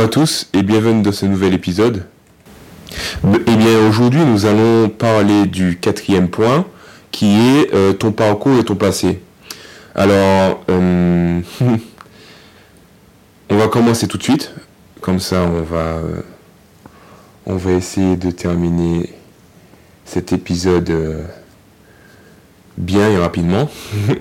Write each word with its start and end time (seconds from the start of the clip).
À 0.00 0.08
tous 0.08 0.48
et 0.54 0.62
bienvenue 0.62 1.02
dans 1.02 1.12
ce 1.12 1.26
nouvel 1.26 1.52
épisode. 1.52 2.06
Eh 3.22 3.56
bien 3.56 3.86
aujourd'hui 3.86 4.24
nous 4.24 4.46
allons 4.46 4.88
parler 4.88 5.44
du 5.44 5.78
quatrième 5.78 6.30
point 6.30 6.64
qui 7.10 7.34
est 7.34 7.74
euh, 7.74 7.92
ton 7.92 8.10
parcours 8.10 8.58
et 8.58 8.64
ton 8.64 8.76
passé. 8.76 9.20
Alors 9.94 10.64
euh, 10.70 11.40
on 13.50 13.56
va 13.58 13.68
commencer 13.68 14.08
tout 14.08 14.16
de 14.16 14.22
suite, 14.22 14.54
comme 15.02 15.20
ça 15.20 15.42
on 15.42 15.60
va 15.60 15.76
euh, 15.76 16.22
on 17.44 17.56
va 17.56 17.72
essayer 17.72 18.16
de 18.16 18.30
terminer 18.30 19.12
cet 20.06 20.32
épisode 20.32 20.90
bien 22.78 23.10
et 23.10 23.18
rapidement. 23.18 23.68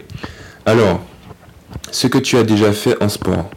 Alors, 0.65 0.99
ce 1.89 2.07
que 2.07 2.17
tu 2.17 2.35
as 2.35 2.43
déjà 2.43 2.73
fait 2.73 3.01
en 3.01 3.07
sport. 3.07 3.49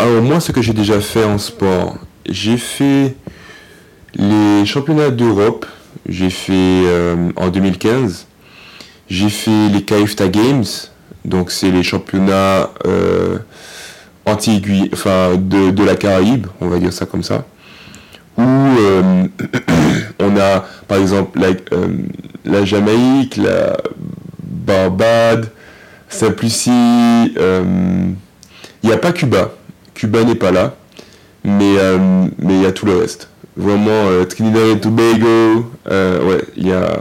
Alors 0.00 0.22
moi, 0.22 0.40
ce 0.40 0.52
que 0.52 0.62
j'ai 0.62 0.72
déjà 0.72 1.00
fait 1.00 1.24
en 1.24 1.38
sport, 1.38 1.98
j'ai 2.28 2.56
fait 2.56 3.14
les 4.14 4.64
championnats 4.64 5.10
d'Europe. 5.10 5.66
J'ai 6.08 6.30
fait 6.30 6.52
euh, 6.54 7.30
en 7.36 7.48
2015. 7.48 8.26
J'ai 9.08 9.28
fait 9.28 9.68
les 9.68 9.82
CAIFTA 9.82 10.28
Games. 10.28 10.64
Donc 11.24 11.50
c'est 11.50 11.70
les 11.70 11.82
championnats 11.82 12.70
euh, 12.86 13.38
anti 14.24 14.62
enfin 14.92 15.32
de, 15.36 15.70
de, 15.70 15.84
la 15.84 15.94
Caraïbe, 15.96 16.46
on 16.60 16.68
va 16.68 16.78
dire 16.78 16.92
ça 16.92 17.04
comme 17.04 17.22
ça. 17.22 17.44
Où 18.38 18.42
euh, 18.42 19.26
on 20.18 20.36
a 20.38 20.64
par 20.88 20.98
exemple 20.98 21.38
la, 21.38 21.48
la 22.46 22.64
Jamaïque, 22.64 23.36
la 23.36 23.76
Barbade, 24.42 25.50
Saint-Lucie, 26.08 27.34
il 27.36 28.88
n'y 28.88 28.92
a 28.92 28.96
pas 28.96 29.12
Cuba. 29.12 29.52
Cuba 30.00 30.24
n'est 30.24 30.34
pas 30.34 30.50
là. 30.50 30.74
Mais 31.44 31.76
euh, 31.76 31.98
mais 32.38 32.54
il 32.54 32.62
y 32.62 32.66
a 32.66 32.72
tout 32.72 32.86
le 32.86 32.96
reste. 32.96 33.28
Vraiment, 33.54 33.90
euh, 33.90 34.24
Trinidad 34.24 34.66
et 34.68 34.80
Tobago, 34.80 35.70
euh, 35.90 36.26
ouais, 36.26 36.42
il 36.56 36.68
y 36.68 36.72
a, 36.72 36.96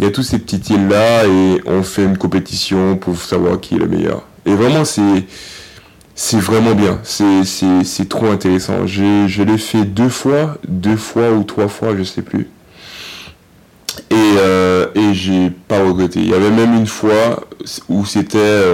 y 0.00 0.04
a 0.04 0.10
tous 0.12 0.22
ces 0.22 0.38
petites 0.38 0.70
îles-là 0.70 1.26
et 1.26 1.60
on 1.66 1.82
fait 1.82 2.04
une 2.04 2.16
compétition 2.16 2.96
pour 2.96 3.20
savoir 3.20 3.58
qui 3.58 3.74
est 3.74 3.78
le 3.78 3.88
meilleur. 3.88 4.22
Et 4.46 4.54
vraiment, 4.54 4.84
c'est 4.84 6.38
vraiment 6.40 6.76
bien. 6.76 7.00
C'est 7.02 8.08
trop 8.08 8.26
intéressant. 8.26 8.86
Je 8.86 9.42
l'ai 9.42 9.58
fait 9.58 9.84
deux 9.84 10.08
fois, 10.08 10.58
deux 10.68 10.96
fois 10.96 11.32
ou 11.32 11.42
trois 11.42 11.68
fois, 11.68 11.96
je 11.96 12.04
sais 12.04 12.22
plus. 12.22 12.48
Et, 14.10 14.34
et 14.94 15.14
j'ai 15.14 15.50
pas 15.66 15.82
regretté. 15.82 16.20
Il 16.20 16.28
y 16.28 16.34
avait 16.34 16.50
même 16.50 16.74
une 16.74 16.86
fois 16.86 17.48
où 17.88 18.04
c'était 18.04 18.64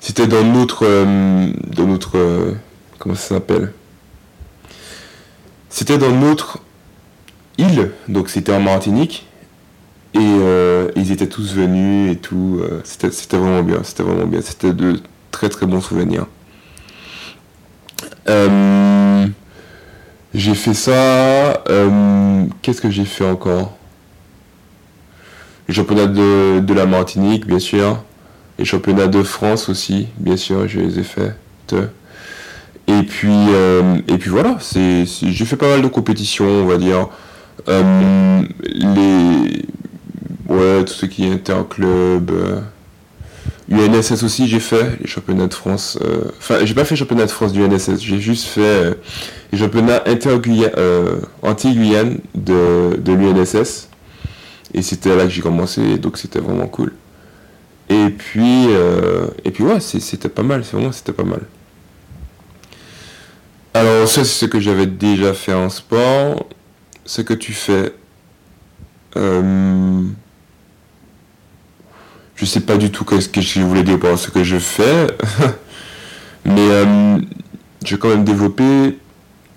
c'était 0.00 0.26
dans 0.26 0.44
notre. 0.44 0.84
Euh, 0.84 1.50
dans 1.76 1.86
notre. 1.86 2.16
Euh, 2.16 2.52
comment 2.98 3.14
ça 3.14 3.34
s'appelle? 3.34 3.72
C'était 5.68 5.98
dans 5.98 6.12
notre 6.12 6.60
île, 7.58 7.92
donc 8.08 8.28
c'était 8.28 8.54
en 8.54 8.60
Martinique. 8.60 9.26
Et 10.14 10.18
euh, 10.20 10.90
ils 10.96 11.12
étaient 11.12 11.26
tous 11.28 11.54
venus 11.54 12.12
et 12.12 12.16
tout. 12.16 12.62
c'était 12.84 13.36
vraiment 13.36 13.62
bien, 13.62 13.80
c'était 13.82 14.02
vraiment 14.02 14.26
bien. 14.26 14.40
C'était 14.40 14.72
de 14.72 15.00
très 15.30 15.48
très 15.48 15.66
bons 15.66 15.80
souvenirs. 15.80 16.26
j'ai 20.34 20.54
fait 20.54 20.74
ça. 20.74 21.62
Qu'est-ce 22.62 22.80
que 22.80 22.90
j'ai 22.90 23.04
fait 23.04 23.28
encore? 23.28 23.76
Le 25.66 25.74
championnat 25.74 26.06
de, 26.06 26.60
de 26.60 26.74
la 26.74 26.86
Martinique, 26.86 27.46
bien 27.46 27.58
sûr. 27.58 28.02
Les 28.58 28.64
championnats 28.64 29.06
de 29.06 29.22
France 29.22 29.68
aussi, 29.68 30.08
bien 30.18 30.36
sûr, 30.36 30.66
je 30.66 30.80
les 30.80 30.98
ai 30.98 31.04
faits. 31.04 31.34
Et 32.88 33.02
puis, 33.02 33.28
euh, 33.30 33.98
et 34.08 34.16
puis 34.16 34.30
voilà, 34.30 34.56
c'est, 34.60 35.04
j'ai 35.04 35.44
fait 35.44 35.56
pas 35.56 35.68
mal 35.68 35.82
de 35.82 35.88
compétitions, 35.88 36.46
on 36.46 36.66
va 36.66 36.78
dire. 36.78 37.08
Euh, 37.68 38.42
les, 38.62 39.64
ouais, 40.48 40.84
tout 40.84 40.94
ce 40.94 41.06
qui 41.06 41.26
est 41.26 41.32
interclub. 41.32 42.30
Euh, 42.30 42.60
UNSS 43.70 44.22
aussi, 44.22 44.48
j'ai 44.48 44.60
fait 44.60 44.98
les 44.98 45.06
championnats 45.06 45.46
de 45.46 45.54
France. 45.54 45.98
Enfin, 46.38 46.64
j'ai 46.64 46.72
pas 46.72 46.86
fait 46.86 46.96
championnat 46.96 47.26
de 47.26 47.30
France 47.30 47.52
du 47.52 47.62
UNSS, 47.62 48.00
j'ai 48.00 48.18
juste 48.18 48.46
fait 48.46 48.98
les 49.52 49.58
championnats 49.58 50.02
anti-Guyane 51.42 52.18
de, 52.34 52.96
de 52.96 53.12
l'UNSS. 53.12 53.90
Et 54.72 54.80
c'était 54.80 55.14
là 55.14 55.24
que 55.24 55.30
j'ai 55.30 55.42
commencé, 55.42 55.98
donc 55.98 56.16
c'était 56.16 56.40
vraiment 56.40 56.66
cool. 56.66 56.94
Et 57.88 58.10
puis, 58.10 58.66
euh, 58.68 59.28
et 59.44 59.50
puis 59.50 59.64
ouais, 59.64 59.80
c'était 59.80 60.28
pas 60.28 60.42
mal, 60.42 60.64
c'est 60.64 60.72
vraiment 60.76 60.92
c'était 60.92 61.12
pas 61.12 61.24
mal. 61.24 61.40
Alors 63.72 64.08
ça 64.08 64.24
c'est 64.24 64.44
ce 64.44 64.46
que 64.46 64.60
j'avais 64.60 64.86
déjà 64.86 65.32
fait 65.32 65.54
en 65.54 65.70
sport. 65.70 66.46
Ce 67.06 67.22
que 67.22 67.32
tu 67.32 67.54
fais, 67.54 67.94
euh, 69.16 70.02
je 72.34 72.44
sais 72.44 72.60
pas 72.60 72.76
du 72.76 72.90
tout 72.90 73.06
ce 73.18 73.28
que 73.28 73.40
je 73.40 73.60
voulais 73.60 73.82
dire 73.82 73.98
par 73.98 74.18
ce 74.18 74.30
que 74.30 74.44
je 74.44 74.58
fais, 74.58 75.06
mais 76.44 76.68
euh, 76.70 77.18
j'ai 77.82 77.98
quand 77.98 78.08
même 78.08 78.24
développé 78.24 78.98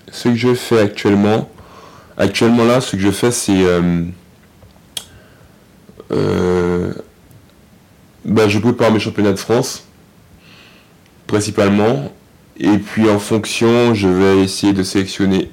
ce 0.09 0.30
que 0.30 0.36
je 0.36 0.53
fais 0.53 0.80
actuellement. 0.80 1.50
Actuellement 2.18 2.63
là, 2.63 2.80
ce 2.80 2.96
que 2.96 3.02
je 3.02 3.12
fais 3.12 3.31
c'est 3.31 3.66
bah, 8.31 8.47
je 8.47 8.59
prépare 8.59 8.92
mes 8.92 9.00
championnats 9.00 9.34
de 9.34 9.40
France, 9.40 9.84
principalement. 11.28 12.12
Et 12.58 12.78
puis 12.78 13.09
en 13.09 13.19
fonction, 13.19 13.94
je 13.94 14.08
vais 14.08 14.44
essayer 14.44 14.74
de 14.74 14.84
sélectionner 14.84 15.52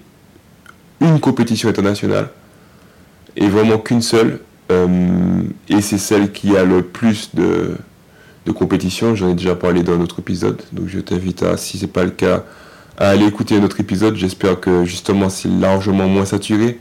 une 1.00 1.20
compétition 1.20 1.68
internationale. 1.68 2.30
Et 3.36 3.48
vraiment 3.48 3.78
qu'une 3.78 4.02
seule. 4.02 4.40
Euh, 4.70 5.42
et 5.68 5.80
c'est 5.80 5.98
celle 5.98 6.32
qui 6.32 6.56
a 6.56 6.64
le 6.64 6.82
plus 6.82 7.30
de, 7.34 7.76
de 8.46 8.52
compétitions. 8.52 9.14
J'en 9.14 9.30
ai 9.30 9.34
déjà 9.34 9.54
parlé 9.54 9.82
dans 9.82 9.96
notre 9.96 10.20
épisode. 10.20 10.60
Donc 10.72 10.88
je 10.88 11.00
t'invite 11.00 11.42
à, 11.42 11.56
si 11.56 11.78
ce 11.78 11.84
n'est 11.84 11.90
pas 11.90 12.04
le 12.04 12.10
cas, 12.10 12.44
à 12.96 13.08
aller 13.08 13.26
écouter 13.26 13.58
notre 13.60 13.80
épisode. 13.80 14.16
J'espère 14.16 14.60
que 14.60 14.84
justement 14.84 15.30
c'est 15.30 15.48
largement 15.48 16.08
moins 16.08 16.26
saturé. 16.26 16.78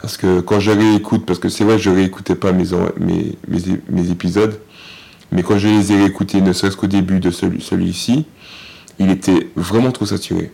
Parce 0.00 0.16
que 0.16 0.40
quand 0.40 0.60
je 0.60 0.70
réécoute, 0.70 1.26
parce 1.26 1.40
que 1.40 1.48
c'est 1.48 1.64
vrai, 1.64 1.78
je 1.78 1.90
réécoutais 1.90 2.36
pas 2.36 2.52
mes, 2.52 2.66
mes, 3.00 3.36
mes 3.88 4.10
épisodes, 4.10 4.60
mais 5.32 5.42
quand 5.42 5.58
je 5.58 5.68
les 5.68 5.92
ai 5.92 5.96
réécoutés, 5.96 6.40
ne 6.40 6.52
serait-ce 6.52 6.76
qu'au 6.76 6.86
début 6.86 7.20
de 7.20 7.30
celui-ci, 7.30 8.26
il 8.98 9.10
était 9.10 9.50
vraiment 9.56 9.92
trop 9.92 10.06
saturé. 10.06 10.50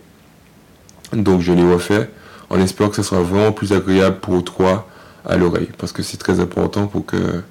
Donc 1.13 1.41
je 1.41 1.53
l'ai 1.53 1.63
refait 1.63 2.09
en 2.49 2.59
espérant 2.59 2.89
que 2.89 2.95
ce 2.97 3.03
sera 3.03 3.21
vraiment 3.21 3.51
plus 3.51 3.73
agréable 3.73 4.19
pour 4.19 4.43
toi 4.43 4.87
à 5.25 5.37
l'oreille. 5.37 5.69
Parce 5.77 5.91
que 5.91 6.03
c'est 6.03 6.17
très 6.17 6.39
important 6.39 6.87
pour 6.87 7.05
que, 7.05 7.41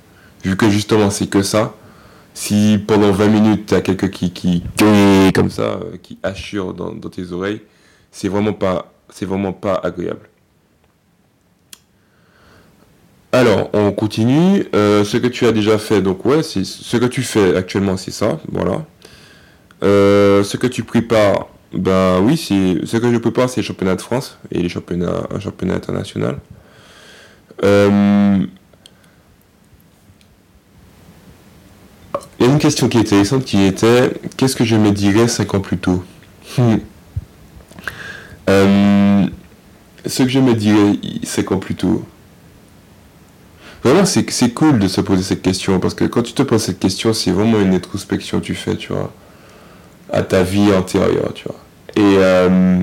vu 0.45 0.57
que 0.57 0.69
justement 0.69 1.11
c'est 1.11 1.27
que 1.27 1.43
ça, 1.43 1.75
si 2.35 2.83
pendant 2.87 3.11
20 3.11 3.29
minutes 3.29 3.67
tu 3.67 3.75
as 3.75 3.81
quelqu'un 3.81 4.09
qui, 4.09 4.33
qui, 4.33 4.62
comme 5.35 5.51
ça, 5.51 5.62
euh, 5.62 5.97
qui 6.03 6.19
assure 6.23 6.75
dans, 6.75 6.93
dans 6.93 7.09
tes 7.09 7.33
oreilles, 7.33 7.62
c'est 8.11 8.29
vraiment 8.29 8.53
pas, 8.53 8.93
c'est 9.09 9.27
vraiment 9.27 9.53
pas 9.53 9.81
agréable. 9.83 10.29
Alors, 13.34 13.69
on 13.72 13.91
continue. 13.91 14.65
Euh, 14.77 15.03
ce 15.03 15.17
que 15.17 15.27
tu 15.27 15.45
as 15.45 15.50
déjà 15.50 15.77
fait, 15.77 16.00
donc 16.00 16.25
ouais, 16.25 16.45
c'est 16.45 16.65
ce 16.65 16.97
que 16.97 17.06
tu 17.06 17.22
fais 17.22 17.56
actuellement, 17.56 17.97
c'est 17.97 18.12
ça, 18.12 18.39
voilà. 18.53 18.84
Euh, 19.83 20.45
ce 20.45 20.56
que 20.56 20.69
tu 20.69 20.84
prépares, 20.84 21.49
ben 21.73 22.21
oui, 22.21 22.37
c'est 22.37 22.87
ce 22.87 22.97
que 22.97 23.12
je 23.12 23.19
prépare, 23.19 23.50
c'est 23.50 23.61
les 23.61 23.67
championnats 23.67 23.97
de 23.97 24.00
France 24.00 24.39
et 24.53 24.62
les 24.62 24.69
un 24.69 25.41
championnat 25.41 25.75
international. 25.75 26.39
Euh, 27.65 28.39
il 32.39 32.47
y 32.47 32.49
a 32.49 32.53
une 32.53 32.61
question 32.61 32.89
qui 32.89 32.99
est 32.99 33.00
intéressante 33.00 33.44
qui 33.44 33.65
était 33.65 34.12
qu'est-ce 34.37 34.55
que 34.55 34.65
je 34.65 34.77
me 34.77 34.93
dirais 34.93 35.27
5 35.27 35.55
ans 35.55 35.61
plus 35.61 35.79
tôt? 35.79 36.05
Hmm. 36.56 36.76
Ce 40.06 40.23
que 40.23 40.29
je 40.29 40.38
me 40.38 40.55
dirais 40.55 41.00
5 41.25 41.50
ans 41.50 41.59
plus 41.59 41.75
tôt, 41.75 42.05
Vraiment, 43.85 44.07
c'est 44.07 44.55
cool 44.55 44.79
de 44.79 44.89
se 44.89 45.03
poser 45.03 45.23
cette 45.23 45.43
question 45.43 45.79
parce 45.79 45.93
que 45.93 46.05
quand 46.05 46.23
tu 46.23 46.33
te 46.33 46.43
poses 46.43 46.63
cette 46.63 46.79
question, 46.79 47.13
c'est 47.13 47.31
vraiment 47.31 47.61
une 47.61 47.75
introspection 47.75 48.41
tu 48.41 48.55
fais, 48.55 48.77
tu 48.77 48.95
vois, 48.95 49.13
à 50.11 50.23
ta 50.23 50.43
vie 50.43 50.73
antérieure, 50.73 51.35
tu 51.35 51.45
vois. 51.45 51.61
Et, 51.95 52.17
euh, 52.17 52.83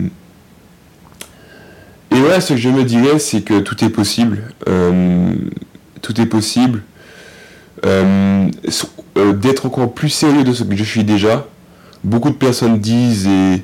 et 2.12 2.22
ouais, 2.22 2.40
ce 2.40 2.54
que 2.54 2.60
je 2.60 2.70
me 2.70 2.84
dirais, 2.84 3.18
c'est 3.18 3.42
que 3.42 3.62
tout 3.62 3.84
est 3.84 3.90
possible. 3.90 4.44
Euh, 4.70 5.34
tout 6.04 6.22
est 6.22 6.28
possible. 6.28 6.84
Euh, 7.84 8.48
d'être 9.16 9.66
encore 9.66 9.92
plus 9.96 10.10
sérieux 10.10 10.44
de 10.44 10.54
ce 10.54 10.64
que 10.64 10.76
je 10.76 10.84
suis 10.84 11.04
déjà. 11.04 11.48
Beaucoup 12.04 12.30
de 12.30 12.36
personnes 12.36 12.78
disent 12.78 13.28
et, 13.28 13.64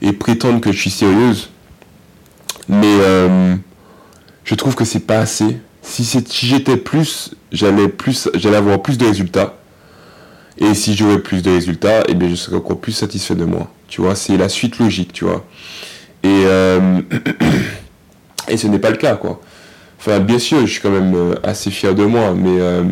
et 0.00 0.12
prétendent 0.14 0.62
que 0.62 0.72
je 0.72 0.80
suis 0.80 0.90
sérieuse. 0.90 1.50
Mais 2.66 2.96
je 4.44 4.54
trouve 4.54 4.74
que 4.74 4.86
c'est 4.86 5.00
pas 5.00 5.18
assez 5.18 5.58
si, 5.88 6.24
j'étais 6.42 6.76
plus, 6.76 7.34
j'allais 7.50 7.88
plus, 7.88 8.28
j'allais 8.34 8.56
avoir 8.56 8.82
plus 8.82 8.98
de 8.98 9.06
résultats. 9.06 9.56
Et 10.58 10.74
si 10.74 10.94
j'aurais 10.94 11.20
plus 11.20 11.42
de 11.42 11.50
résultats, 11.50 12.04
eh 12.08 12.14
bien, 12.14 12.28
je 12.28 12.34
serais 12.34 12.56
encore 12.56 12.78
plus 12.78 12.92
satisfait 12.92 13.34
de 13.34 13.44
moi. 13.44 13.70
Tu 13.88 14.00
vois, 14.00 14.14
c'est 14.14 14.36
la 14.36 14.48
suite 14.48 14.78
logique, 14.78 15.12
tu 15.12 15.24
vois. 15.24 15.44
Et, 16.22 16.42
euh, 16.44 17.00
et 18.48 18.56
ce 18.56 18.66
n'est 18.66 18.78
pas 18.78 18.90
le 18.90 18.96
cas, 18.96 19.16
quoi. 19.16 19.40
Enfin, 19.98 20.20
bien 20.20 20.38
sûr, 20.38 20.60
je 20.60 20.72
suis 20.72 20.80
quand 20.80 20.90
même 20.90 21.14
euh, 21.14 21.34
assez 21.42 21.70
fier 21.70 21.94
de 21.94 22.04
moi, 22.04 22.34
mais 22.34 22.60
euh, 22.60 22.84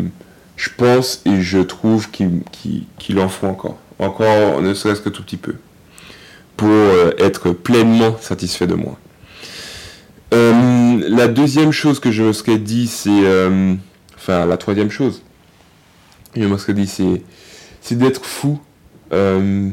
je 0.57 0.71
pense 0.77 1.23
et 1.25 1.41
je 1.41 1.59
trouve 1.59 2.11
qu'il 2.11 3.19
en 3.19 3.29
faut 3.29 3.47
encore. 3.47 3.79
Encore, 3.99 4.63
ne 4.63 4.75
serait-ce 4.75 5.01
que 5.01 5.09
tout 5.09 5.23
petit 5.23 5.37
peu. 5.37 5.55
Pour 6.57 6.71
être 7.19 7.51
pleinement 7.51 8.17
satisfait 8.21 8.67
de 8.67 8.75
moi. 8.75 8.99
La 10.32 11.28
deuxième 11.28 11.73
chose 11.73 12.00
que 12.00 12.11
je 12.11 12.23
me 12.23 12.32
serais 12.32 12.58
dit, 12.58 12.87
c'est. 12.87 13.23
enfin, 14.17 14.46
la 14.46 14.56
troisième 14.56 14.90
chose. 14.90 15.23
Je 16.37 16.46
me 16.46 16.58
serais 16.58 16.75
dit, 16.75 16.87
c'est 16.87 17.23
c'est 17.87 17.96
d'être 17.96 18.25
fou. 18.25 18.58
Euh, 19.12 19.70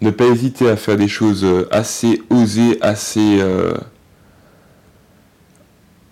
ne 0.00 0.10
pas 0.10 0.24
hésiter 0.24 0.70
à 0.70 0.76
faire 0.76 0.96
des 0.96 1.08
choses 1.08 1.44
euh, 1.44 1.68
assez 1.70 2.22
osées, 2.30 2.78
assez. 2.80 3.38
Euh, 3.38 3.74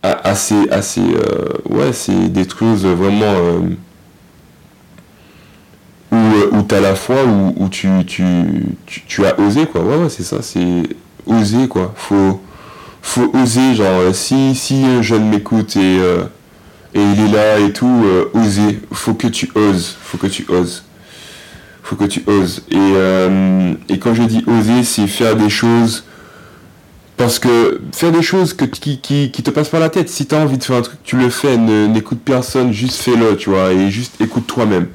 assez. 0.03 0.69
assez. 0.71 1.01
ouais, 1.71 1.95
c'est 1.95 2.29
des 2.29 2.47
choses 2.47 2.85
vraiment. 2.85 3.63
où, 6.13 6.17
où 6.53 6.63
tu 6.63 6.75
as 6.75 6.81
la 6.81 6.95
foi, 6.95 7.25
où, 7.25 7.69
tu, 7.71 7.89
tu, 8.05 9.25
as 9.25 9.41
osé, 9.41 9.65
quoi. 9.65 9.83
Ouais, 9.83 9.97
ouais, 9.97 10.11
c'est 10.11 10.25
ça, 10.25 10.43
c'est 10.43 10.83
oser, 11.27 11.67
quoi. 11.67 11.95
Faut, 11.97 12.42
faut 13.03 13.31
oser, 13.35 13.75
genre, 13.75 14.15
si, 14.15 14.55
si 14.55 14.85
un 14.85 15.03
jeune 15.03 15.29
m'écoute 15.29 15.77
et, 15.77 15.97
et 16.95 17.03
il 17.03 17.21
est 17.21 17.33
là 17.33 17.59
et 17.59 17.73
tout, 17.73 18.05
oser. 18.33 18.81
Faut 18.93 19.15
que 19.15 19.27
tu 19.27 19.51
oses, 19.55 19.97
faut 20.01 20.19
que 20.19 20.29
tu 20.29 20.47
oses 20.49 20.85
faut 21.83 21.97
que 21.97 22.05
tu 22.05 22.23
oses. 22.27 22.63
Et, 22.71 22.77
euh, 22.77 23.75
et 23.89 23.99
quand 23.99 24.15
je 24.15 24.23
dis 24.23 24.45
oser, 24.47 24.85
c'est 24.85 25.07
faire 25.07 25.37
des 25.37 25.51
choses. 25.51 26.05
Parce 27.17 27.39
que 27.39 27.81
faire 27.93 28.11
des 28.11 28.23
choses 28.23 28.55
qui, 28.55 29.31
te 29.31 29.51
passent 29.51 29.69
par 29.69 29.81
la 29.81 29.91
tête, 29.91 30.09
si 30.09 30.27
tu 30.27 30.35
as 30.35 30.39
envie 30.39 30.59
de 30.59 30.65
faire 30.65 30.77
un 30.77 30.83
truc, 30.83 30.99
tu 31.05 31.17
le 31.17 31.31
fais, 31.31 31.57
n'écoute 31.57 32.21
personne, 32.25 32.73
juste 32.73 33.01
fais-le, 33.01 33.37
tu 33.37 33.51
vois, 33.51 33.73
et 33.73 33.91
juste 33.91 34.21
écoute 34.21 34.47
toi-même. 34.47 34.89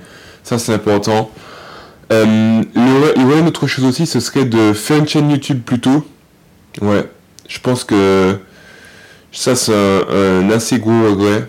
Ça, 0.44 0.58
c'est 0.58 0.74
important. 0.74 1.30
Euh, 2.12 2.62
il 2.76 3.48
autre 3.48 3.68
chose 3.68 3.86
aussi, 3.86 4.06
ce 4.06 4.20
serait 4.20 4.46
de 4.46 4.74
faire 4.74 4.98
une 4.98 5.08
chaîne 5.08 5.30
YouTube 5.30 5.62
plutôt. 5.64 6.06
Ouais, 6.82 7.10
je 7.48 7.60
pense 7.60 7.84
que 7.84 8.38
ça, 9.32 9.56
c'est 9.56 9.74
un, 9.74 10.50
assez 10.50 10.80
gros 10.80 11.10
regret. 11.10 11.48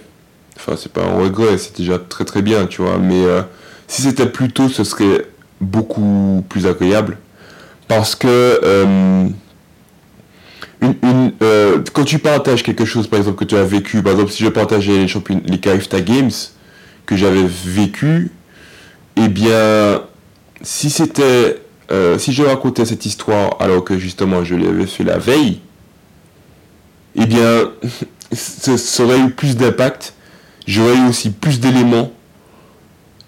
Enfin, 0.56 0.74
c'est 0.76 0.92
pas 0.92 1.02
un 1.02 1.18
regret, 1.18 1.58
c'est 1.58 1.76
déjà 1.76 1.98
très 1.98 2.24
très 2.24 2.42
bien, 2.42 2.66
tu 2.66 2.82
vois, 2.82 2.98
mais. 2.98 3.24
Euh, 3.24 3.42
si 3.86 4.02
c'était 4.02 4.26
plus 4.26 4.50
tôt, 4.50 4.68
ce 4.68 4.84
serait 4.84 5.24
beaucoup 5.62 6.44
plus 6.50 6.66
agréable. 6.66 7.16
Parce 7.86 8.14
que 8.14 8.60
euh, 8.62 9.28
euh, 11.42 11.82
quand 11.94 12.04
tu 12.04 12.18
partages 12.18 12.62
quelque 12.62 12.84
chose, 12.84 13.06
par 13.06 13.18
exemple, 13.18 13.38
que 13.38 13.46
tu 13.46 13.56
as 13.56 13.64
vécu, 13.64 14.02
par 14.02 14.12
exemple, 14.12 14.30
si 14.30 14.44
je 14.44 14.50
partageais 14.50 15.06
les, 15.06 15.40
les 15.46 15.58
KFTA 15.58 16.02
Games 16.02 16.30
que 17.06 17.16
j'avais 17.16 17.46
vécu, 17.46 18.30
eh 19.16 19.28
bien, 19.28 20.02
si 20.60 20.90
c'était. 20.90 21.62
Si 22.18 22.34
je 22.34 22.42
racontais 22.42 22.84
cette 22.84 23.06
histoire 23.06 23.56
alors 23.60 23.82
que 23.82 23.96
justement 23.96 24.44
je 24.44 24.54
l'avais 24.56 24.84
fait 24.84 25.04
la 25.04 25.16
veille, 25.16 25.62
eh 27.14 27.26
bien, 27.26 27.70
ça 28.32 29.04
aurait 29.04 29.20
eu 29.20 29.30
plus 29.30 29.56
d'impact, 29.56 30.14
j'aurais 30.66 30.96
eu 30.96 31.08
aussi 31.08 31.30
plus 31.30 31.60
d'éléments 31.60 32.10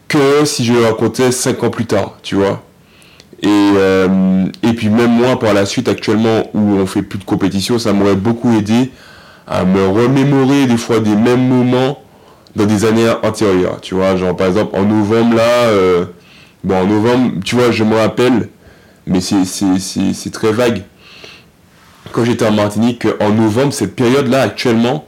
que 0.09 0.45
si 0.45 0.65
je 0.65 0.73
le 0.73 0.85
racontais 0.85 1.31
5 1.31 1.63
ans 1.63 1.71
plus 1.71 1.87
tard, 1.87 2.19
tu 2.23 2.35
vois. 2.35 2.63
Et, 3.43 3.49
euh, 3.49 4.47
et 4.63 4.73
puis 4.73 4.89
même 4.89 5.13
moi, 5.13 5.39
par 5.39 5.55
la 5.55 5.65
suite, 5.65 5.89
actuellement, 5.89 6.51
où 6.53 6.59
on 6.59 6.87
fait 6.87 7.03
plus 7.03 7.19
de 7.19 7.25
compétition, 7.25 7.79
ça 7.79 7.93
m'aurait 7.93 8.17
beaucoup 8.17 8.53
aidé 8.57 8.91
à 9.47 9.65
me 9.65 9.87
remémorer 9.87 10.67
des 10.67 10.77
fois 10.77 11.01
des 11.01 11.17
mêmes 11.17 11.49
moments 11.49 12.03
dans 12.57 12.67
des 12.67 12.85
années 12.85 13.09
antérieures, 13.23 13.81
tu 13.81 13.95
vois. 13.95 14.17
Genre, 14.17 14.37
par 14.37 14.49
exemple, 14.49 14.77
en 14.77 14.85
novembre, 14.85 15.37
là, 15.37 15.43
euh, 15.69 16.05
bon, 16.65 16.77
en 16.77 16.87
novembre, 16.87 17.33
tu 17.45 17.55
vois, 17.55 17.71
je 17.71 17.85
me 17.85 17.97
rappelle, 17.97 18.49
mais 19.07 19.21
c'est 19.21 20.31
très 20.33 20.53
vague. 20.53 20.83
Quand 22.13 22.25
j'étais 22.25 22.47
en 22.47 22.53
Martinique, 22.53 23.07
en 23.21 23.31
novembre, 23.31 23.73
cette 23.73 23.95
période-là, 23.95 24.43
actuellement, 24.43 25.07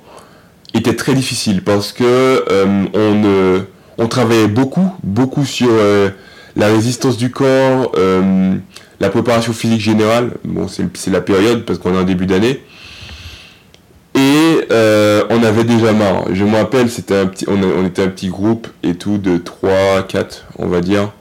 était 0.75 0.97
très 0.97 1.15
difficile 1.15 1.63
parce 1.63 1.93
que 1.93 2.05
euh, 2.05 2.85
on 2.95 3.15
ne 3.15 3.61
on 3.99 4.09
travaillait 4.09 4.49
beaucoup, 4.49 4.93
beaucoup 5.03 5.45
sur 5.45 5.69
euh, 5.71 6.11
la 6.57 6.67
résistance 6.69 7.17
du 7.17 7.31
corps, 7.31 7.93
euh, 7.97 8.55
la 9.01 9.11
préparation 9.11 9.53
physique 9.53 9.81
générale. 9.81 10.33
Bon, 10.45 10.67
c'est 10.69 11.11
la 11.11 11.21
période 11.21 11.65
parce 11.65 11.79
qu'on 11.79 11.95
est 11.95 11.99
en 11.99 12.05
début 12.05 12.27
d'année. 12.27 12.63
Et 14.15 14.67
euh, 14.71 15.25
on 15.31 15.43
avait 15.43 15.65
déjà 15.65 15.93
marre. 15.93 16.25
Je 16.33 16.45
me 16.45 16.57
rappelle, 16.57 16.91
c'était 16.91 17.17
un 17.17 17.27
petit, 17.27 17.47
on, 17.49 17.87
était 17.87 18.03
un 18.03 18.09
petit 18.09 18.29
groupe 18.29 18.69
et 18.83 18.95
tout 18.95 19.19
de 19.19 19.39
3, 19.39 20.03
4, 20.09 20.47
on 20.59 20.67
va 20.67 20.81
dire. 20.81 21.13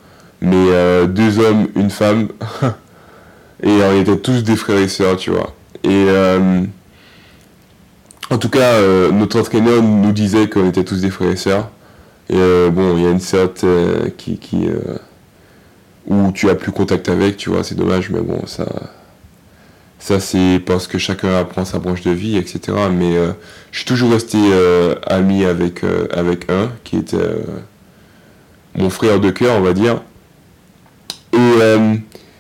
Mais 0.42 1.08
deux 1.08 1.40
hommes, 1.40 1.68
une 1.76 1.92
femme. 1.92 2.30
et 3.64 3.70
on 3.70 4.02
était 4.02 4.18
tous 4.18 4.44
des 4.44 4.56
frères 4.56 4.80
et 4.80 4.88
sœurs, 4.88 5.18
tu 5.18 5.30
vois. 5.30 5.54
Et 5.84 6.08
en 8.30 8.38
tout 8.38 8.50
cas, 8.50 8.82
notre 9.12 9.40
entraîneur 9.40 9.82
nous 9.82 10.12
disait 10.12 10.50
qu'on 10.50 10.68
était 10.68 10.84
tous 10.84 11.02
des 11.02 11.10
frères 11.10 11.32
et 11.32 11.36
sœurs. 11.36 11.70
Et 12.32 12.38
euh, 12.38 12.70
bon, 12.70 12.98
il 12.98 13.04
y 13.04 13.08
a 13.08 13.10
une 13.10 13.20
euh, 13.66 14.10
qui, 14.18 14.38
qui 14.38 14.66
euh, 14.66 14.98
où 16.08 16.32
tu 16.32 16.50
as 16.50 16.56
plus 16.56 16.72
contact 16.72 17.10
avec, 17.10 17.36
tu 17.36 17.50
vois, 17.50 17.62
c'est 17.64 17.76
dommage, 17.76 18.10
mais 18.10 18.22
bon, 18.22 18.48
ça, 18.48 18.66
ça 20.00 20.22
c'est 20.22 20.62
parce 20.66 20.88
que 20.88 20.98
chacun 20.98 21.36
apprend 21.36 21.66
sa 21.66 21.78
branche 21.78 22.04
de 22.04 22.12
vie, 22.12 22.38
etc. 22.38 22.78
Mais 22.90 23.16
je 23.72 23.78
suis 23.78 23.86
toujours 23.86 24.12
resté 24.12 24.38
ami 25.06 25.44
avec, 25.44 25.82
avec 26.12 26.50
un 26.50 26.72
qui 26.84 26.98
était 26.98 27.18
mon 28.76 28.90
frère 28.90 29.20
de 29.20 29.30
cœur, 29.30 29.58
on 29.58 29.62
va 29.62 29.74
dire. 29.74 30.02
Et, 31.34 31.38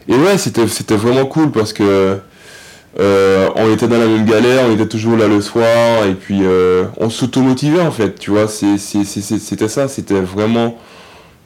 et 0.07 0.15
ouais, 0.15 0.38
c'était 0.38 0.95
vraiment 0.95 1.25
cool 1.25 1.51
parce 1.51 1.71
que 1.71 2.17
euh, 2.99 3.49
on 3.55 3.71
était 3.71 3.88
dans 3.88 3.97
la 3.97 4.05
même 4.05 4.25
galère, 4.25 4.65
on 4.67 4.73
était 4.73 4.88
toujours 4.88 5.15
là 5.15 5.27
le 5.27 5.39
soir, 5.39 6.05
et 6.05 6.13
puis 6.13 6.39
euh, 6.41 6.85
on 6.97 7.09
s'automotivait 7.09 7.81
en 7.81 7.91
fait, 7.91 8.19
tu 8.19 8.31
vois, 8.31 8.47
c'était 8.47 9.67
ça, 9.69 9.88
c'était 9.88 10.19
vraiment 10.19 10.77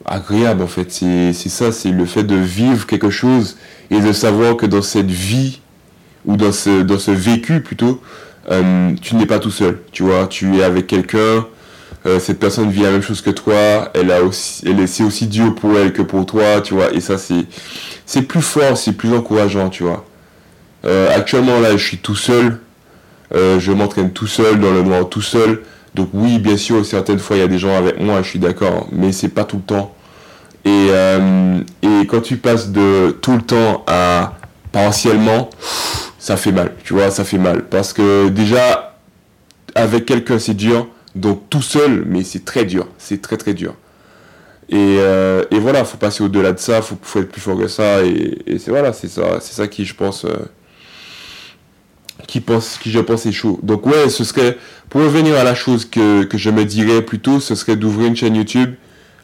agréable 0.04 0.62
en 0.62 0.66
fait, 0.66 0.90
c'est 0.90 1.32
ça, 1.32 1.70
c'est 1.70 1.90
le 1.90 2.04
fait 2.04 2.24
de 2.24 2.34
vivre 2.34 2.86
quelque 2.86 3.10
chose 3.10 3.56
et 3.90 4.00
de 4.00 4.12
savoir 4.12 4.56
que 4.56 4.66
dans 4.66 4.82
cette 4.82 5.10
vie, 5.10 5.60
ou 6.24 6.36
dans 6.36 6.50
ce, 6.50 7.10
vécu 7.12 7.60
plutôt, 7.60 8.00
euh, 8.50 8.92
tu 9.00 9.14
n'es 9.14 9.26
pas 9.26 9.38
tout 9.38 9.52
seul, 9.52 9.78
tu 9.92 10.02
vois, 10.02 10.26
tu 10.26 10.56
es 10.56 10.64
avec 10.64 10.88
quelqu'un, 10.88 11.46
cette 12.20 12.38
personne 12.38 12.70
vit 12.70 12.82
la 12.82 12.92
même 12.92 13.02
chose 13.02 13.20
que 13.20 13.30
toi, 13.30 13.90
elle 13.92 14.12
a 14.12 14.22
aussi, 14.22 14.62
elle 14.64 14.86
c'est 14.86 15.02
aussi 15.02 15.26
Dieu 15.26 15.54
pour 15.54 15.76
elle 15.76 15.92
que 15.92 16.02
pour 16.02 16.24
toi, 16.24 16.60
tu 16.60 16.74
vois, 16.74 16.92
et 16.92 17.00
ça 17.00 17.16
c'est 17.18 18.22
plus 18.22 18.42
fort, 18.42 18.76
c'est 18.76 18.92
plus 18.92 19.12
encourageant, 19.12 19.70
tu 19.70 19.82
vois. 19.82 20.04
Euh, 20.86 21.14
actuellement, 21.14 21.60
là, 21.60 21.76
je 21.76 21.84
suis 21.84 21.98
tout 21.98 22.14
seul. 22.14 22.58
Euh, 23.34 23.58
je 23.58 23.72
m'entraîne 23.72 24.12
tout 24.12 24.28
seul, 24.28 24.60
dans 24.60 24.70
le 24.70 24.82
noir, 24.82 25.08
tout 25.08 25.22
seul. 25.22 25.62
Donc 25.94 26.10
oui, 26.12 26.38
bien 26.38 26.56
sûr, 26.56 26.84
certaines 26.86 27.18
fois, 27.18 27.36
il 27.36 27.40
y 27.40 27.42
a 27.42 27.48
des 27.48 27.58
gens 27.58 27.76
avec 27.76 28.00
moi, 28.00 28.22
je 28.22 28.28
suis 28.28 28.38
d'accord, 28.38 28.86
mais 28.92 29.12
c'est 29.12 29.28
pas 29.28 29.44
tout 29.44 29.56
le 29.56 29.62
temps. 29.62 29.94
Et, 30.64 30.88
euh, 30.90 31.58
et 31.82 32.06
quand 32.06 32.20
tu 32.20 32.36
passes 32.36 32.70
de 32.70 33.16
tout 33.22 33.32
le 33.32 33.42
temps 33.42 33.84
à 33.86 34.34
partiellement, 34.72 35.50
ça 36.18 36.36
fait 36.36 36.52
mal, 36.52 36.72
tu 36.84 36.92
vois, 36.92 37.10
ça 37.10 37.24
fait 37.24 37.38
mal. 37.38 37.64
Parce 37.64 37.92
que 37.92 38.28
déjà, 38.28 38.96
avec 39.74 40.06
quelqu'un, 40.06 40.38
c'est 40.38 40.54
dur. 40.54 40.86
Donc 41.14 41.48
tout 41.48 41.62
seul, 41.62 42.04
mais 42.06 42.22
c'est 42.24 42.44
très 42.44 42.64
dur. 42.64 42.86
C'est 42.98 43.22
très 43.22 43.38
très 43.38 43.54
dur. 43.54 43.74
Et, 44.68 44.96
et 45.50 45.58
voilà, 45.58 45.84
faut 45.84 45.96
passer 45.96 46.22
au-delà 46.22 46.52
de 46.52 46.58
ça, 46.58 46.82
faut, 46.82 46.98
faut 47.00 47.20
être 47.20 47.30
plus 47.30 47.40
fort 47.40 47.56
que 47.56 47.68
ça. 47.68 48.02
Et, 48.04 48.38
et 48.46 48.58
c'est 48.58 48.70
voilà, 48.70 48.92
c'est 48.92 49.08
ça, 49.08 49.38
c'est 49.40 49.54
ça 49.54 49.66
qui, 49.68 49.84
je 49.84 49.94
pense, 49.94 50.26
qui, 52.26 52.40
pense, 52.40 52.78
qui 52.78 52.90
je 52.90 53.00
pense 53.00 53.26
est 53.26 53.32
chaud. 53.32 53.58
Donc 53.62 53.86
ouais, 53.86 54.08
ce 54.08 54.24
serait, 54.24 54.58
pour 54.88 55.02
revenir 55.02 55.36
à 55.36 55.44
la 55.44 55.54
chose 55.54 55.84
que, 55.84 56.24
que 56.24 56.38
je 56.38 56.50
me 56.50 56.64
dirais 56.64 57.02
plutôt, 57.02 57.40
ce 57.40 57.54
serait 57.54 57.76
d'ouvrir 57.76 58.08
une 58.08 58.16
chaîne 58.16 58.36
YouTube, 58.36 58.74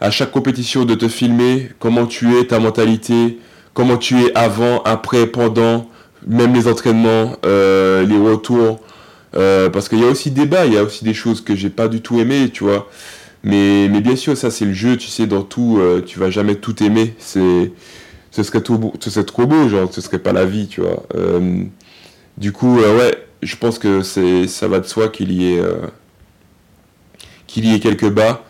à 0.01 0.11
chaque 0.11 0.33
compétition 0.33 0.85
de 0.85 0.95
te 0.95 1.09
filmer, 1.09 1.71
comment 1.79 2.07
tu 2.07 2.37
es, 2.37 2.47
ta 2.47 2.59
mentalité, 2.59 3.39
comment 3.75 3.97
tu 3.97 4.21
es 4.23 4.37
avant, 4.37 4.83
après, 4.83 5.27
pendant, 5.27 5.89
même 6.27 6.55
les 6.55 6.69
entraînements, 6.69 7.37
euh, 7.47 8.05
les 8.05 8.19
retours. 8.19 8.81
Euh, 9.35 9.71
parce 9.71 9.89
qu'il 9.89 10.01
y 10.01 10.05
a 10.05 10.09
aussi 10.09 10.31
des 10.31 10.45
bas, 10.45 10.67
il 10.67 10.75
y 10.75 10.77
a 10.77 10.83
aussi 10.83 11.05
des 11.05 11.15
choses 11.15 11.41
que 11.41 11.55
j'ai 11.55 11.71
pas 11.71 11.89
du 11.89 12.01
tout 12.01 12.19
aimé, 12.19 12.51
tu 12.53 12.65
vois. 12.65 12.91
Mais, 13.45 13.89
mais 13.89 14.01
bien 14.01 14.15
sûr, 14.17 14.37
ça 14.37 14.51
c'est 14.51 14.65
le 14.65 14.75
jeu, 14.75 14.97
tu 14.97 15.09
sais, 15.09 15.27
dans 15.27 15.43
tout, 15.43 15.79
euh, 15.79 16.03
tu 16.05 16.19
vas 16.19 16.31
jamais 16.31 16.57
tout 16.57 16.83
aimer. 16.83 17.15
C'est, 17.19 17.73
ce 18.31 18.43
serait 18.43 18.61
tout, 18.61 18.93
ce 19.01 19.11
serait 19.11 19.25
trop 19.25 19.47
beau, 19.47 19.69
genre, 19.69 19.89
ce 19.93 20.01
serait 20.01 20.19
pas 20.19 20.33
la 20.33 20.45
vie, 20.45 20.67
tu 20.69 20.81
vois. 20.81 21.03
Du 22.39 22.53
coup, 22.53 22.81
euh, 22.81 22.99
ouais, 22.99 23.27
je 23.43 23.57
pense 23.57 23.79
que 23.79 24.03
c'est, 24.03 24.47
ça 24.47 24.69
va 24.69 24.81
de 24.81 24.87
soi 24.87 25.09
qu'il 25.09 25.33
y 25.33 25.55
ait, 25.55 25.61
euh, 25.61 25.87
qu'il 27.47 27.67
y 27.67 27.75
ait 27.75 27.81
quelques 27.81 28.11
bas. 28.11 28.45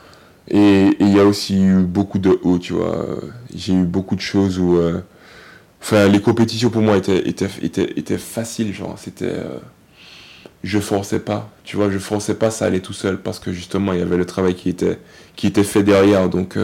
Et 0.48 0.90
il 1.00 1.08
y 1.14 1.20
a 1.20 1.24
aussi 1.24 1.62
eu 1.62 1.82
beaucoup 1.82 2.18
de 2.18 2.38
hauts, 2.42 2.58
tu 2.58 2.72
vois. 2.74 3.06
J'ai 3.54 3.74
eu 3.74 3.84
beaucoup 3.84 4.16
de 4.16 4.20
choses 4.20 4.58
où. 4.58 4.76
Euh, 4.76 5.00
enfin, 5.80 6.08
les 6.08 6.20
compétitions 6.20 6.70
pour 6.70 6.82
moi 6.82 6.96
étaient, 6.96 7.28
étaient, 7.28 7.48
étaient, 7.62 7.92
étaient 7.96 8.18
faciles, 8.18 8.74
genre. 8.74 8.98
C'était. 8.98 9.34
Je 10.64 10.78
forçais 10.78 11.18
pas, 11.18 11.50
tu 11.64 11.76
vois, 11.76 11.90
je 11.90 11.98
forçais 11.98 12.34
pas, 12.34 12.50
ça 12.52 12.66
allait 12.66 12.80
tout 12.80 12.92
seul 12.92 13.20
parce 13.20 13.40
que 13.40 13.52
justement, 13.52 13.92
il 13.94 13.98
y 13.98 14.02
avait 14.02 14.16
le 14.16 14.26
travail 14.26 14.54
qui 14.54 14.68
était, 14.68 14.98
qui 15.36 15.46
était 15.48 15.64
fait 15.64 15.82
derrière. 15.82 16.28
Donc. 16.28 16.56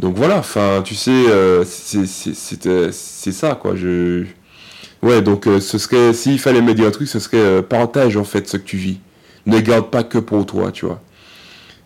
Donc 0.00 0.16
voilà, 0.16 0.38
enfin, 0.38 0.82
tu 0.84 0.94
sais, 0.94 1.24
c'était, 1.64 2.92
c'est 2.92 3.32
ça, 3.32 3.54
quoi. 3.54 3.74
Ouais, 5.02 5.22
donc 5.22 5.44
ce 5.44 5.78
serait, 5.78 6.12
s'il 6.12 6.38
fallait 6.38 6.62
me 6.62 6.74
dire 6.74 6.86
un 6.86 6.90
truc, 6.90 7.08
ce 7.08 7.18
serait 7.18 7.62
partage 7.62 8.16
en 8.16 8.24
fait 8.24 8.48
ce 8.48 8.56
que 8.56 8.62
tu 8.64 8.76
vis. 8.76 8.98
Ne 9.46 9.60
garde 9.60 9.90
pas 9.90 10.02
que 10.02 10.18
pour 10.18 10.46
toi, 10.46 10.72
tu 10.72 10.86
vois. 10.86 11.00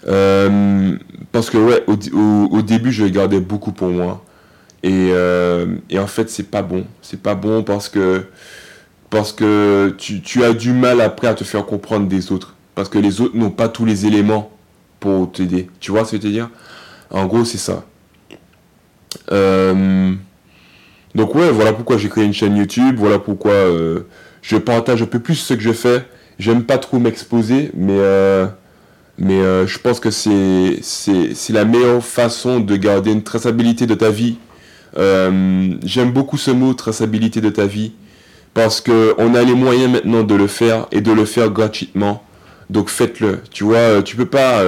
Euh, 0.06 0.96
parce 1.32 1.50
que 1.50 1.58
ouais, 1.58 1.84
au, 1.86 2.62
début, 2.62 2.92
je 2.92 3.04
gardais 3.06 3.40
beaucoup 3.40 3.72
pour 3.72 3.88
moi. 3.88 4.24
Et, 4.82 5.10
euh, 5.12 5.76
et 5.90 5.98
en 5.98 6.06
fait, 6.06 6.30
c'est 6.30 6.50
pas 6.50 6.62
bon. 6.62 6.84
C'est 7.02 7.20
pas 7.20 7.34
bon 7.34 7.62
parce 7.64 7.88
que, 7.88 8.24
parce 9.10 9.32
que 9.32 9.94
tu, 9.98 10.20
tu, 10.22 10.44
as 10.44 10.52
du 10.52 10.72
mal 10.72 11.00
après 11.00 11.26
à 11.26 11.34
te 11.34 11.44
faire 11.44 11.66
comprendre 11.66 12.06
des 12.06 12.30
autres. 12.30 12.54
Parce 12.74 12.88
que 12.88 12.98
les 12.98 13.20
autres 13.20 13.36
n'ont 13.36 13.50
pas 13.50 13.68
tous 13.68 13.84
les 13.84 14.06
éléments 14.06 14.50
pour 15.00 15.32
t'aider. 15.32 15.68
Tu 15.80 15.90
vois 15.90 16.04
ce 16.04 16.12
que 16.12 16.22
je 16.22 16.26
veux 16.28 16.32
dire? 16.32 16.50
En 17.10 17.26
gros, 17.26 17.44
c'est 17.44 17.58
ça. 17.58 17.84
Euh, 19.32 20.14
donc 21.14 21.34
ouais, 21.34 21.50
voilà 21.50 21.72
pourquoi 21.72 21.98
j'ai 21.98 22.08
créé 22.08 22.24
une 22.24 22.34
chaîne 22.34 22.56
YouTube. 22.56 22.96
Voilà 22.98 23.18
pourquoi 23.18 23.52
je 24.42 24.56
partage 24.56 25.02
un 25.02 25.06
peu 25.06 25.18
plus 25.18 25.36
ce 25.36 25.54
que 25.54 25.60
je 25.60 25.72
fais. 25.72 26.04
J'aime 26.38 26.64
pas 26.64 26.78
trop 26.78 26.98
m'exposer, 26.98 27.70
mais 27.74 27.98
mais 29.18 29.40
euh, 29.40 29.66
je 29.66 29.78
pense 29.78 29.98
que 29.98 30.10
c'est, 30.10 30.80
la 31.50 31.64
meilleure 31.64 32.04
façon 32.04 32.60
de 32.60 32.76
garder 32.76 33.10
une 33.10 33.24
traçabilité 33.24 33.86
de 33.86 33.94
ta 33.94 34.10
vie. 34.10 34.36
Euh, 34.96 35.74
j'aime 35.84 36.12
beaucoup 36.12 36.38
ce 36.38 36.52
mot, 36.52 36.72
traçabilité 36.72 37.40
de 37.40 37.50
ta 37.50 37.66
vie, 37.66 37.92
parce 38.54 38.80
qu'on 38.80 39.34
a 39.34 39.42
les 39.42 39.54
moyens 39.54 39.90
maintenant 39.92 40.22
de 40.22 40.34
le 40.34 40.46
faire 40.46 40.86
et 40.92 41.00
de 41.00 41.10
le 41.10 41.24
faire 41.24 41.50
gratuitement. 41.50 42.22
Donc 42.70 42.90
faites-le. 42.90 43.40
Tu 43.50 43.64
vois, 43.64 43.76
euh, 43.76 44.02
tu 44.02 44.14
peux 44.14 44.26
pas... 44.26 44.62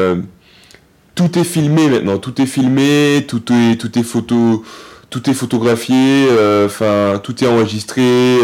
tout 1.14 1.38
est 1.38 1.44
filmé 1.44 1.88
maintenant, 1.88 2.18
tout 2.18 2.42
est 2.42 2.46
filmé, 2.46 3.24
tout 3.28 3.52
est, 3.52 3.76
tout 3.76 3.96
est 3.98 4.02
photo, 4.02 4.64
tout 5.10 5.28
est 5.28 5.34
photographié, 5.34 6.26
enfin, 6.64 7.20
tout 7.22 7.44
est 7.44 7.48
enregistré, 7.48 8.38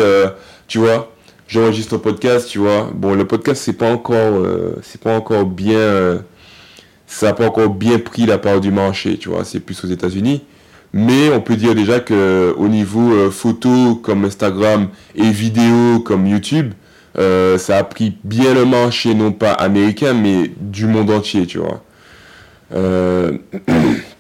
tu 0.69 0.79
vois 0.79 1.11
j'enregistre 1.49 1.95
un 1.95 1.99
podcast, 1.99 2.49
tu 2.49 2.59
vois. 2.59 2.91
Bon, 2.95 3.15
le 3.15 3.27
podcast, 3.27 3.63
c'est 3.63 3.73
pas 3.73 3.91
encore, 3.91 4.35
euh, 4.35 4.77
c'est 4.83 5.01
pas 5.01 5.17
encore 5.17 5.47
bien, 5.47 5.79
euh, 5.79 6.19
ça 7.07 7.27
n'a 7.27 7.33
pas 7.35 7.47
encore 7.47 7.71
bien 7.71 7.99
pris 7.99 8.27
la 8.27 8.39
part 8.39 8.61
du 8.61 8.71
marché, 8.71 9.17
tu 9.19 9.29
vois. 9.29 9.45
C'est 9.45 9.61
plus 9.61 9.85
aux 9.85 9.89
États-Unis. 9.89 10.43
Mais 10.93 11.31
on 11.31 11.41
peut 11.41 11.57
dire 11.57 11.75
déjà 11.75 12.01
que 12.01 12.55
au 12.57 12.69
niveau 12.69 13.13
euh, 13.13 13.31
photo 13.31 13.97
comme 13.97 14.25
Instagram 14.25 14.89
et 15.15 15.31
vidéo 15.31 16.01
comme 16.01 16.27
YouTube, 16.27 16.73
ça 17.17 17.79
a 17.79 17.85
pris 17.85 18.19
bien 18.25 18.53
le 18.53 18.67
marché, 18.67 19.15
non 19.15 19.33
pas 19.33 19.53
américain, 19.53 20.13
mais 20.13 20.51
du 20.61 20.87
monde 20.87 21.11
entier, 21.11 21.47
tu 21.47 21.59
vois. 21.59 21.83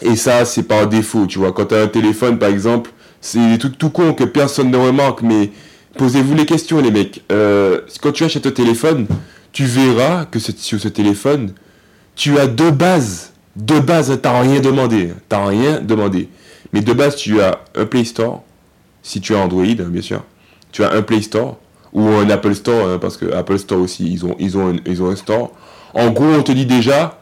et 0.00 0.16
ça, 0.16 0.44
c'est 0.44 0.64
par 0.64 0.88
défaut, 0.88 1.26
tu 1.26 1.38
vois. 1.38 1.52
Quand 1.52 1.66
tu 1.66 1.74
as 1.74 1.82
un 1.82 1.88
téléphone, 1.88 2.38
par 2.38 2.48
exemple, 2.48 2.90
c'est 3.20 3.58
tout, 3.58 3.68
tout 3.68 3.90
con 3.90 4.14
que 4.14 4.24
personne 4.24 4.70
ne 4.70 4.76
remarque, 4.76 5.22
mais 5.22 5.50
Posez-vous 5.96 6.34
les 6.34 6.46
questions, 6.46 6.80
les 6.80 6.90
mecs. 6.90 7.22
Euh, 7.30 7.80
quand 8.00 8.12
tu 8.12 8.24
achètes 8.24 8.46
un 8.46 8.50
téléphone, 8.50 9.06
tu 9.52 9.64
verras 9.64 10.24
que 10.24 10.38
sur 10.38 10.80
ce 10.80 10.88
téléphone, 10.88 11.52
tu 12.14 12.38
as 12.38 12.46
deux 12.46 12.70
bases. 12.70 13.32
Deux 13.56 13.80
bases, 13.80 14.18
t'as 14.22 14.40
rien 14.40 14.60
demandé. 14.60 15.12
T'as 15.28 15.46
rien 15.46 15.80
demandé. 15.80 16.28
Mais 16.72 16.80
de 16.80 16.92
base, 16.92 17.16
tu 17.16 17.42
as 17.42 17.60
un 17.74 17.84
Play 17.84 18.04
Store, 18.04 18.42
si 19.02 19.20
tu 19.20 19.34
as 19.34 19.38
Android, 19.38 19.64
hein, 19.64 19.88
bien 19.88 20.00
sûr. 20.00 20.24
Tu 20.70 20.82
as 20.82 20.92
un 20.92 21.02
Play 21.02 21.20
Store 21.20 21.58
ou 21.92 22.06
un 22.08 22.30
Apple 22.30 22.54
Store, 22.54 22.88
hein, 22.88 22.98
parce 22.98 23.18
que 23.18 23.30
Apple 23.34 23.58
Store 23.58 23.80
aussi, 23.80 24.10
ils 24.38 24.56
ont, 24.56 25.10
un, 25.10 25.16
store. 25.16 25.52
En 25.92 26.10
gros, 26.10 26.24
on 26.24 26.42
te 26.42 26.52
dit 26.52 26.64
déjà 26.64 27.20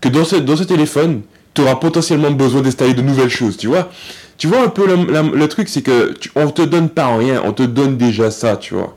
que 0.00 0.08
dans 0.08 0.24
ce 0.24 0.64
téléphone, 0.64 1.22
tu 1.54 1.62
auras 1.62 1.76
potentiellement 1.76 2.30
besoin 2.30 2.62
d'installer 2.62 2.94
de 2.94 3.02
nouvelles 3.02 3.30
choses, 3.30 3.56
tu 3.56 3.66
vois. 3.66 3.90
Tu 4.38 4.46
vois 4.46 4.62
un 4.62 4.68
peu 4.68 4.86
le, 4.86 5.48
truc, 5.48 5.68
c'est 5.68 5.82
que 5.82 6.14
on 6.34 6.50
te 6.50 6.62
donne 6.62 6.88
pas 6.88 7.14
rien, 7.16 7.42
on 7.44 7.52
te 7.52 7.62
donne 7.62 7.96
déjà 7.96 8.30
ça, 8.30 8.56
tu 8.56 8.74
vois. 8.74 8.96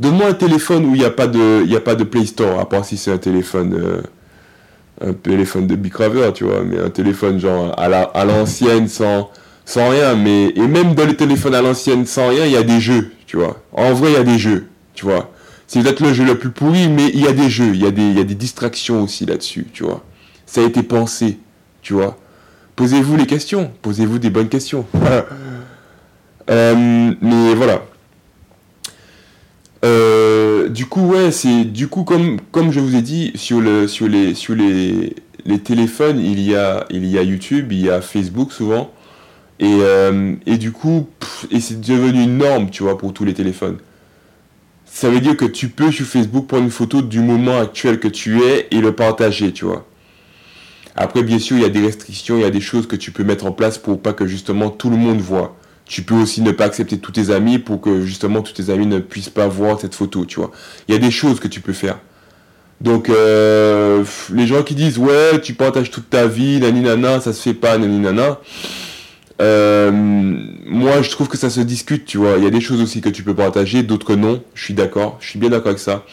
Donne-moi 0.00 0.28
un 0.28 0.34
téléphone 0.34 0.86
où 0.86 0.94
il 0.94 1.00
n'y 1.00 1.04
a 1.04 1.10
pas 1.10 1.26
de, 1.26 1.76
a 1.76 1.80
pas 1.80 1.94
de 1.94 2.04
Play 2.04 2.26
Store, 2.26 2.58
à 2.58 2.68
part 2.68 2.84
si 2.84 2.96
c'est 2.96 3.12
un 3.12 3.18
téléphone, 3.18 3.74
euh, 3.74 4.00
un 5.00 5.12
téléphone 5.12 5.66
de 5.66 5.76
bicraveur, 5.76 6.32
tu 6.32 6.44
vois, 6.44 6.62
mais 6.62 6.80
un 6.80 6.90
téléphone 6.90 7.38
genre 7.38 7.78
à 7.78 7.88
la, 7.88 8.02
à 8.02 8.24
l'ancienne 8.24 8.88
sans, 8.88 9.30
sans 9.64 9.90
rien, 9.90 10.16
mais 10.16 10.48
et 10.56 10.66
même 10.66 10.94
dans 10.94 11.06
les 11.06 11.16
téléphones 11.16 11.54
à 11.54 11.62
l'ancienne 11.62 12.06
sans 12.06 12.30
rien, 12.30 12.46
il 12.46 12.52
y 12.52 12.56
a 12.56 12.62
des 12.62 12.80
jeux, 12.80 13.12
tu 13.26 13.36
vois. 13.36 13.62
En 13.72 13.92
vrai, 13.92 14.10
il 14.10 14.14
y 14.14 14.16
a 14.16 14.24
des 14.24 14.38
jeux, 14.38 14.66
tu 14.94 15.04
vois. 15.04 15.30
C'est 15.68 15.80
peut-être 15.82 16.00
le 16.00 16.12
jeu 16.12 16.24
le 16.24 16.36
plus 16.36 16.50
pourri, 16.50 16.88
mais 16.88 17.10
il 17.14 17.20
y 17.20 17.28
a 17.28 17.32
des 17.32 17.48
jeux, 17.48 17.70
il 17.72 17.80
y 17.80 17.86
a 17.86 17.92
des, 17.92 18.10
y 18.10 18.18
a 18.18 18.24
des 18.24 18.34
distractions 18.34 19.04
aussi 19.04 19.26
là-dessus, 19.26 19.68
tu 19.72 19.84
vois. 19.84 20.02
Ça 20.44 20.62
a 20.62 20.64
été 20.64 20.82
pensé, 20.82 21.38
tu 21.82 21.94
vois. 21.94 22.16
Posez-vous 22.76 23.16
les 23.16 23.26
questions, 23.26 23.70
posez-vous 23.82 24.18
des 24.18 24.30
bonnes 24.30 24.48
questions. 24.48 24.86
Euh, 26.48 27.14
mais 27.20 27.54
voilà. 27.54 27.84
Euh, 29.84 30.68
du 30.68 30.86
coup, 30.86 31.02
ouais, 31.02 31.30
c'est 31.30 31.62
du 31.62 31.86
coup 31.86 32.02
comme 32.02 32.72
je 32.72 32.80
vous 32.80 32.96
ai 32.96 33.02
dit 33.02 33.30
sur 33.36 33.60
le 33.60 33.86
sur 33.86 34.08
les 34.08 35.14
téléphones, 35.62 36.18
il 36.18 36.40
y 36.40 36.56
a 36.56 36.86
YouTube, 36.90 37.70
il 37.70 37.82
y 37.82 37.88
a 37.88 38.00
Facebook 38.00 38.50
souvent, 38.50 38.90
et, 39.60 39.80
euh, 39.82 40.34
et 40.46 40.56
du 40.56 40.72
coup, 40.72 41.06
et 41.50 41.60
c'est 41.60 41.80
devenu 41.80 42.22
une 42.22 42.38
norme, 42.38 42.70
tu 42.70 42.82
vois, 42.82 42.96
pour 42.96 43.12
tous 43.12 43.26
les 43.26 43.34
téléphones. 43.34 43.76
Ça 44.86 45.10
veut 45.10 45.20
dire 45.20 45.36
que 45.36 45.44
tu 45.44 45.68
peux 45.68 45.92
sur 45.92 46.06
Facebook 46.06 46.46
prendre 46.46 46.64
une 46.64 46.70
photo 46.70 47.02
du 47.02 47.20
moment 47.20 47.58
actuel 47.58 48.00
que 48.00 48.08
tu 48.08 48.42
es 48.42 48.68
et 48.70 48.80
le 48.80 48.92
partager, 48.92 49.52
tu 49.52 49.66
vois. 49.66 49.86
Après, 51.00 51.22
bien 51.22 51.38
sûr, 51.38 51.56
il 51.56 51.62
y 51.62 51.64
a 51.64 51.70
des 51.70 51.80
restrictions, 51.80 52.36
il 52.36 52.42
y 52.42 52.44
a 52.44 52.50
des 52.50 52.60
choses 52.60 52.86
que 52.86 52.94
tu 52.94 53.10
peux 53.10 53.24
mettre 53.24 53.46
en 53.46 53.52
place 53.52 53.78
pour 53.78 54.02
pas 54.02 54.12
que 54.12 54.26
justement 54.26 54.68
tout 54.68 54.90
le 54.90 54.98
monde 54.98 55.18
voit. 55.18 55.56
Tu 55.86 56.02
peux 56.02 56.14
aussi 56.14 56.42
ne 56.42 56.52
pas 56.52 56.66
accepter 56.66 56.98
tous 56.98 57.12
tes 57.12 57.30
amis 57.30 57.58
pour 57.58 57.80
que 57.80 58.04
justement 58.04 58.42
tous 58.42 58.52
tes 58.52 58.70
amis 58.70 58.84
ne 58.84 58.98
puissent 58.98 59.30
pas 59.30 59.48
voir 59.48 59.80
cette 59.80 59.94
photo, 59.94 60.26
tu 60.26 60.40
vois. 60.40 60.50
Il 60.88 60.94
y 60.94 60.98
a 60.98 61.00
des 61.00 61.10
choses 61.10 61.40
que 61.40 61.48
tu 61.48 61.62
peux 61.62 61.72
faire. 61.72 62.00
Donc, 62.82 63.08
euh, 63.08 64.04
les 64.30 64.46
gens 64.46 64.62
qui 64.62 64.74
disent, 64.74 64.98
ouais, 64.98 65.40
tu 65.42 65.54
partages 65.54 65.90
toute 65.90 66.10
ta 66.10 66.26
vie, 66.26 66.60
nani 66.60 66.82
nana, 66.82 67.18
ça 67.18 67.32
se 67.32 67.40
fait 67.40 67.54
pas, 67.54 67.78
nani 67.78 67.98
nana. 67.98 68.38
Euh, 69.40 69.90
moi, 70.66 71.00
je 71.00 71.08
trouve 71.08 71.28
que 71.28 71.38
ça 71.38 71.48
se 71.48 71.62
discute, 71.62 72.04
tu 72.04 72.18
vois. 72.18 72.34
Il 72.36 72.44
y 72.44 72.46
a 72.46 72.50
des 72.50 72.60
choses 72.60 72.82
aussi 72.82 73.00
que 73.00 73.08
tu 73.08 73.22
peux 73.22 73.34
partager, 73.34 73.82
d'autres 73.82 74.16
non. 74.16 74.42
Je 74.52 74.64
suis 74.64 74.74
d'accord, 74.74 75.16
je 75.22 75.30
suis 75.30 75.38
bien 75.38 75.48
d'accord 75.48 75.68
avec 75.68 75.78
ça. 75.78 76.04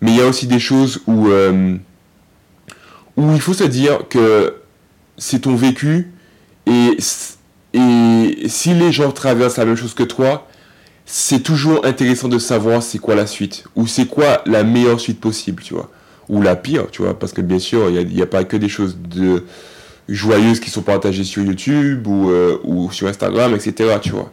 Mais 0.00 0.10
il 0.10 0.16
y 0.16 0.20
a 0.20 0.26
aussi 0.26 0.48
des 0.48 0.58
choses 0.58 1.00
où... 1.06 1.28
Euh, 1.28 1.76
où 3.22 3.34
il 3.34 3.40
faut 3.40 3.54
se 3.54 3.64
dire 3.64 4.08
que 4.08 4.56
c'est 5.16 5.40
ton 5.40 5.54
vécu 5.54 6.12
et, 6.66 6.96
et 7.74 8.48
si 8.48 8.74
les 8.74 8.92
gens 8.92 9.10
traversent 9.12 9.58
la 9.58 9.64
même 9.64 9.76
chose 9.76 9.94
que 9.94 10.02
toi, 10.02 10.48
c'est 11.06 11.40
toujours 11.40 11.84
intéressant 11.84 12.28
de 12.28 12.38
savoir 12.38 12.82
c'est 12.82 12.98
quoi 12.98 13.14
la 13.14 13.26
suite 13.26 13.64
ou 13.76 13.86
c'est 13.86 14.06
quoi 14.06 14.42
la 14.46 14.64
meilleure 14.64 15.00
suite 15.00 15.20
possible, 15.20 15.62
tu 15.62 15.74
vois, 15.74 15.90
ou 16.28 16.42
la 16.42 16.56
pire, 16.56 16.90
tu 16.90 17.02
vois, 17.02 17.18
parce 17.18 17.32
que 17.32 17.40
bien 17.40 17.58
sûr, 17.58 17.90
il 17.90 18.06
n'y 18.08 18.22
a, 18.22 18.26
pas 18.26 18.44
que 18.44 18.56
des 18.56 18.68
choses 18.68 18.96
de 18.98 19.44
joyeuses 20.08 20.60
qui 20.60 20.70
sont 20.70 20.82
partagées 20.82 21.24
sur 21.24 21.42
YouTube 21.42 22.06
ou, 22.06 22.30
euh, 22.30 22.58
ou 22.64 22.90
sur 22.90 23.06
Instagram, 23.08 23.54
etc., 23.54 23.98
tu 24.00 24.10
vois. 24.10 24.32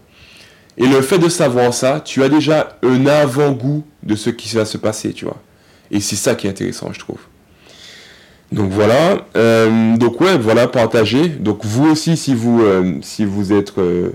Et 0.77 0.87
le 0.87 1.01
fait 1.01 1.19
de 1.19 1.27
savoir 1.27 1.73
ça, 1.73 2.01
tu 2.03 2.23
as 2.23 2.29
déjà 2.29 2.79
un 2.83 3.05
avant-goût 3.05 3.83
de 4.01 4.15
ce 4.15 4.29
qui 4.29 4.55
va 4.55 4.63
se 4.65 4.77
passer, 4.77 5.11
tu 5.11 5.25
vois. 5.25 5.41
Et 5.91 5.99
c'est 5.99 6.15
ça 6.15 6.35
qui 6.35 6.47
est 6.47 6.49
intéressant, 6.49 6.91
je 6.93 6.99
trouve. 6.99 7.19
Donc 8.51 8.71
voilà. 8.71 9.25
Euh, 9.35 9.95
donc 9.97 10.19
ouais, 10.21 10.37
voilà, 10.37 10.67
partagez. 10.67 11.29
Donc 11.29 11.63
vous 11.63 11.87
aussi, 11.89 12.17
si 12.17 12.33
vous, 12.33 12.61
euh, 12.61 12.95
si 13.01 13.25
vous 13.25 13.53
êtes, 13.53 13.77
euh, 13.77 14.11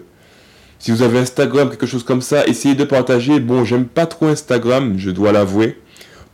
si 0.78 0.90
vous 0.90 1.02
avez 1.02 1.18
Instagram, 1.18 1.70
quelque 1.70 1.86
chose 1.86 2.04
comme 2.04 2.22
ça, 2.22 2.46
essayez 2.46 2.74
de 2.74 2.84
partager. 2.84 3.40
Bon, 3.40 3.64
j'aime 3.64 3.86
pas 3.86 4.06
trop 4.06 4.26
Instagram, 4.26 4.94
je 4.98 5.10
dois 5.10 5.32
l'avouer. 5.32 5.78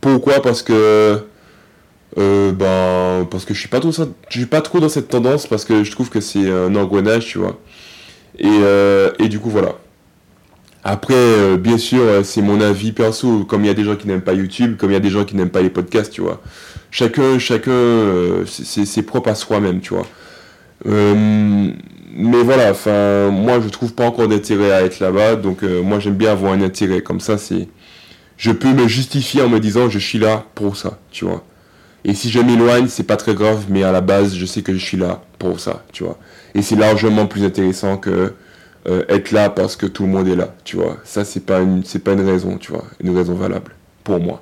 Pourquoi? 0.01 0.41
Parce 0.41 0.63
que, 0.63 1.21
ben, 2.17 3.27
parce 3.29 3.45
que 3.45 3.53
je 3.53 3.59
suis 3.59 3.69
pas 3.69 3.79
trop, 3.79 3.91
je 3.91 4.37
suis 4.37 4.47
pas 4.47 4.61
trop 4.61 4.79
dans 4.79 4.89
cette 4.89 5.07
tendance 5.09 5.45
parce 5.45 5.63
que 5.63 5.83
je 5.83 5.91
trouve 5.91 6.09
que 6.09 6.19
c'est 6.19 6.49
un 6.49 6.75
engrenage, 6.75 7.27
tu 7.27 7.37
vois. 7.37 7.59
Et, 8.39 8.59
et 9.19 9.29
du 9.29 9.39
coup 9.39 9.49
voilà. 9.51 9.75
Après, 10.83 11.57
bien 11.59 11.77
sûr, 11.77 12.01
c'est 12.23 12.41
mon 12.41 12.59
avis 12.59 12.91
perso. 12.91 13.45
Comme 13.45 13.63
il 13.63 13.67
y 13.67 13.69
a 13.69 13.75
des 13.75 13.83
gens 13.83 13.95
qui 13.95 14.07
n'aiment 14.07 14.23
pas 14.23 14.33
YouTube, 14.33 14.75
comme 14.77 14.89
il 14.89 14.93
y 14.93 14.97
a 14.97 15.01
des 15.01 15.11
gens 15.11 15.23
qui 15.23 15.35
n'aiment 15.35 15.51
pas 15.51 15.61
les 15.61 15.69
podcasts, 15.69 16.11
tu 16.11 16.21
vois 16.21 16.41
chacun, 16.91 17.39
chacun, 17.39 17.71
euh, 17.71 18.45
c'est 18.45 19.01
propre 19.01 19.29
à 19.29 19.35
soi-même, 19.35 19.79
tu 19.79 19.93
vois. 19.95 20.05
Euh, 20.85 21.71
mais 22.13 22.43
voilà, 22.43 22.71
enfin, 22.71 23.31
moi 23.31 23.59
je 23.61 23.69
trouve 23.69 23.93
pas 23.93 24.05
encore 24.05 24.27
d'intérêt 24.27 24.71
à 24.71 24.83
être 24.83 24.99
là-bas, 24.99 25.37
donc 25.37 25.63
euh, 25.63 25.81
moi 25.81 25.99
j'aime 25.99 26.15
bien 26.15 26.31
avoir 26.31 26.53
un 26.53 26.61
intérêt. 26.61 27.01
Comme 27.01 27.19
ça, 27.19 27.37
c'est, 27.37 27.69
je 28.37 28.51
peux 28.51 28.73
me 28.73 28.87
justifier 28.87 29.41
en 29.41 29.49
me 29.49 29.59
disant 29.59 29.89
je 29.89 29.99
suis 29.99 30.19
là 30.19 30.45
pour 30.53 30.75
ça, 30.75 30.99
tu 31.11 31.25
vois. 31.25 31.43
Et 32.03 32.13
si 32.15 32.29
je 32.29 32.39
m'éloigne, 32.39 32.87
c'est 32.87 33.03
pas 33.03 33.17
très 33.17 33.35
grave, 33.35 33.65
mais 33.69 33.83
à 33.83 33.91
la 33.91 34.01
base, 34.01 34.35
je 34.35 34.45
sais 34.45 34.63
que 34.63 34.73
je 34.73 34.83
suis 34.83 34.97
là 34.97 35.21
pour 35.39 35.59
ça, 35.59 35.83
tu 35.93 36.03
vois. 36.03 36.17
Et 36.55 36.61
c'est 36.63 36.75
largement 36.75 37.27
plus 37.27 37.43
intéressant 37.45 37.97
que 37.97 38.33
être 39.09 39.31
là 39.31 39.51
parce 39.51 39.75
que 39.75 39.85
tout 39.85 40.03
le 40.03 40.09
monde 40.09 40.27
est 40.27 40.35
là, 40.35 40.55
tu 40.63 40.75
vois. 40.75 40.97
Ça, 41.03 41.23
c'est 41.23 41.45
pas 41.45 41.59
une, 41.61 41.83
c'est 41.85 42.03
pas 42.03 42.13
une 42.13 42.27
raison, 42.27 42.57
tu 42.57 42.71
vois, 42.71 42.83
une 42.99 43.15
raison 43.15 43.35
valable 43.35 43.73
pour 44.03 44.19
moi. 44.19 44.41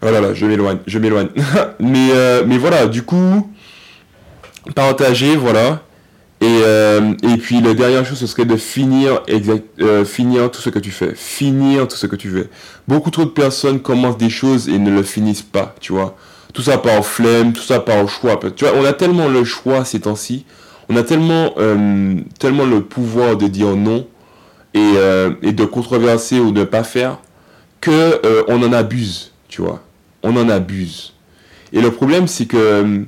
Voilà, 0.00 0.20
là, 0.20 0.34
je 0.34 0.46
m'éloigne, 0.46 0.78
je 0.86 0.98
m'éloigne. 0.98 1.28
mais, 1.80 2.08
euh, 2.12 2.44
mais 2.46 2.58
voilà, 2.58 2.86
du 2.86 3.02
coup, 3.02 3.50
partager, 4.74 5.36
voilà. 5.36 5.82
Et, 6.40 6.46
euh, 6.46 7.14
et 7.24 7.36
puis 7.36 7.60
la 7.60 7.74
dernière 7.74 8.04
chose, 8.04 8.18
ce 8.18 8.28
serait 8.28 8.44
de 8.44 8.56
finir, 8.56 9.22
exact, 9.26 9.66
finir 10.04 10.50
tout 10.52 10.60
ce 10.60 10.70
que 10.70 10.78
tu 10.78 10.92
fais. 10.92 11.12
Finir 11.16 11.88
tout 11.88 11.96
ce 11.96 12.06
que 12.06 12.14
tu 12.14 12.30
fais. 12.30 12.48
Beaucoup 12.86 13.10
trop 13.10 13.24
de 13.24 13.30
personnes 13.30 13.80
commencent 13.80 14.18
des 14.18 14.30
choses 14.30 14.68
et 14.68 14.78
ne 14.78 14.90
le 14.90 15.02
finissent 15.02 15.42
pas, 15.42 15.74
tu 15.80 15.92
vois. 15.92 16.16
Tout 16.54 16.62
ça 16.62 16.78
par 16.78 17.04
flemme, 17.04 17.52
tout 17.52 17.62
ça 17.62 17.80
par 17.80 18.08
choix. 18.08 18.38
Tu 18.54 18.64
vois, 18.64 18.74
on 18.76 18.84
a 18.84 18.92
tellement 18.92 19.28
le 19.28 19.42
choix 19.44 19.84
ces 19.84 20.00
temps-ci 20.00 20.44
on 20.88 20.96
a 20.96 21.02
tellement, 21.02 21.52
euh, 21.58 22.16
tellement 22.38 22.64
le 22.64 22.82
pouvoir 22.82 23.36
de 23.36 23.46
dire 23.46 23.76
non 23.76 24.06
et, 24.74 24.92
euh, 24.96 25.32
et 25.42 25.52
de 25.52 25.64
controverser 25.64 26.40
ou 26.40 26.50
de 26.50 26.60
ne 26.60 26.64
pas 26.64 26.84
faire 26.84 27.18
que 27.80 27.90
euh, 28.24 28.42
on 28.48 28.62
en 28.62 28.72
abuse, 28.72 29.32
tu 29.48 29.62
vois. 29.62 29.82
On 30.28 30.36
en 30.36 30.48
abuse. 30.50 31.14
Et 31.72 31.80
le 31.80 31.90
problème, 31.90 32.28
c'est 32.28 32.44
que 32.44 33.04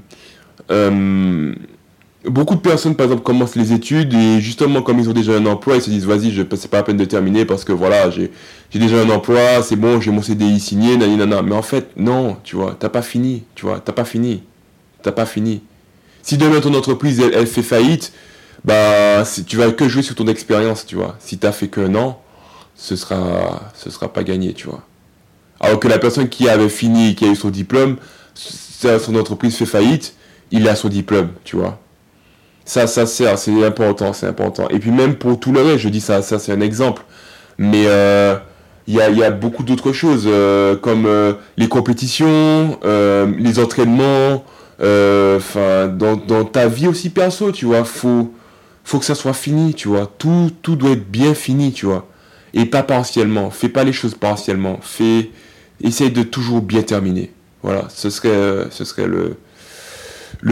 beaucoup 2.25 2.55
de 2.55 2.61
personnes, 2.61 2.95
par 2.95 3.05
exemple, 3.05 3.23
commencent 3.23 3.57
les 3.57 3.73
études 3.73 4.15
et 4.15 4.41
justement, 4.41 4.81
comme 4.81 4.99
ils 4.99 5.09
ont 5.11 5.13
déjà 5.13 5.33
un 5.35 5.45
emploi, 5.45 5.77
ils 5.77 5.83
se 5.83 5.91
disent, 5.91 6.07
vas-y, 6.07 6.31
je 6.31 6.43
c'est 6.55 6.71
pas 6.71 6.79
la 6.79 6.83
peine 6.85 6.97
de 6.97 7.05
terminer 7.05 7.45
parce 7.45 7.65
que 7.65 7.73
voilà, 7.73 8.09
j'ai 8.11 8.31
déjà 8.73 9.01
un 9.01 9.11
emploi, 9.11 9.63
c'est 9.63 9.77
bon, 9.77 10.01
j'ai 10.01 10.11
mon 10.11 10.23
CDI 10.23 10.61
signé, 10.61 10.97
nanana. 10.97 11.43
Mais 11.43 11.55
en 11.55 11.63
fait, 11.63 11.91
non, 11.97 12.39
tu 12.43 12.57
vois, 12.57 12.75
t'as 12.79 12.89
pas 12.89 13.03
fini, 13.03 13.45
tu 13.55 13.67
vois, 13.67 13.81
t'as 13.81 13.93
pas 13.93 14.05
fini. 14.05 14.43
T'as 15.03 15.13
pas 15.13 15.27
fini. 15.27 15.63
Si 16.23 16.37
demain 16.37 16.61
ton 16.61 16.75
entreprise 16.75 17.21
elle, 17.21 17.47
fait 17.47 17.63
faillite, 17.63 18.13
bah 18.65 19.25
tu 19.47 19.57
vas 19.57 19.73
que 19.73 19.89
jouer 19.89 20.03
sur 20.03 20.15
ton 20.15 20.27
expérience, 20.27 20.85
tu 20.85 20.97
vois. 20.97 21.17
Si 21.19 21.39
t'as 21.39 21.53
fait 21.53 21.69
que 21.69 21.81
non, 21.81 22.17
ce 22.77 22.97
sera 22.97 23.73
ce 23.75 23.89
sera 23.91 24.13
pas 24.13 24.23
gagné, 24.23 24.53
tu 24.53 24.67
vois. 24.67 24.83
Alors 25.61 25.79
que 25.79 25.89
la 25.89 25.99
personne 25.99 26.29
qui 26.29 26.49
avait 26.49 26.69
fini, 26.69 27.15
qui 27.15 27.27
a 27.27 27.29
eu 27.29 27.37
son 27.37 27.51
diplôme, 27.51 27.97
son 28.35 29.15
entreprise 29.17 29.57
fait 29.57 29.67
faillite, 29.67 30.15
il 30.51 30.69
a 30.69 30.75
son 30.75 30.89
diplôme, 30.89 31.31
tu 31.45 31.57
vois. 31.57 31.79
Ça, 32.65 32.87
ça 32.87 33.07
sert, 33.07 33.39
c'est 33.39 33.65
important, 33.65 34.13
c'est 34.13 34.27
important. 34.27 34.69
Et 34.69 34.79
puis 34.79 34.91
même 34.91 35.17
pour 35.17 35.39
tout 35.39 35.53
le 35.53 35.61
reste, 35.61 35.79
je 35.79 35.89
dis 35.89 36.01
ça, 36.01 36.23
ça 36.23 36.39
c'est 36.39 36.53
un 36.53 36.61
exemple. 36.61 37.03
Mais 37.59 37.85
euh, 37.87 38.37
il 38.87 38.95
y, 38.95 39.23
a, 39.23 39.31
beaucoup 39.31 39.65
d'autres 39.65 39.93
choses, 39.93 40.25
euh, 40.27 40.77
comme 40.77 41.05
euh, 41.07 41.35
les 41.57 41.69
compétitions, 41.69 42.79
les 42.83 43.59
entraînements, 43.59 44.45
enfin, 44.81 45.89
dans, 45.89 46.17
dans, 46.17 46.45
ta 46.45 46.69
vie 46.69 46.89
aussi 46.89 47.11
perso, 47.11 47.53
tu 47.53 47.67
vois, 47.67 47.85
faut, 47.85 48.33
faut 48.85 48.99
que 48.99 49.05
ça 49.05 49.15
soit 49.15 49.35
fini, 49.35 49.75
tu 49.75 49.89
vois. 49.89 50.11
Tout, 50.19 50.51
tout 50.63 50.75
doit 50.75 50.93
être 50.93 51.11
bien 51.11 51.35
fini, 51.35 51.73
tu 51.73 51.87
vois. 51.87 52.07
Et 52.55 52.65
pas 52.65 52.83
partiellement. 52.83 53.51
Fais 53.51 53.69
pas 53.69 53.85
les 53.85 53.93
choses 53.93 54.15
partiellement. 54.15 54.79
Fais, 54.83 55.31
essaye 55.83 56.11
de 56.11 56.23
toujours 56.23 56.61
bien 56.61 56.83
terminer. 56.83 57.33
Voilà, 57.63 57.89
ce 57.91 58.11
serait, 58.11 58.69
serait 58.71 59.07
le, 59.07 59.37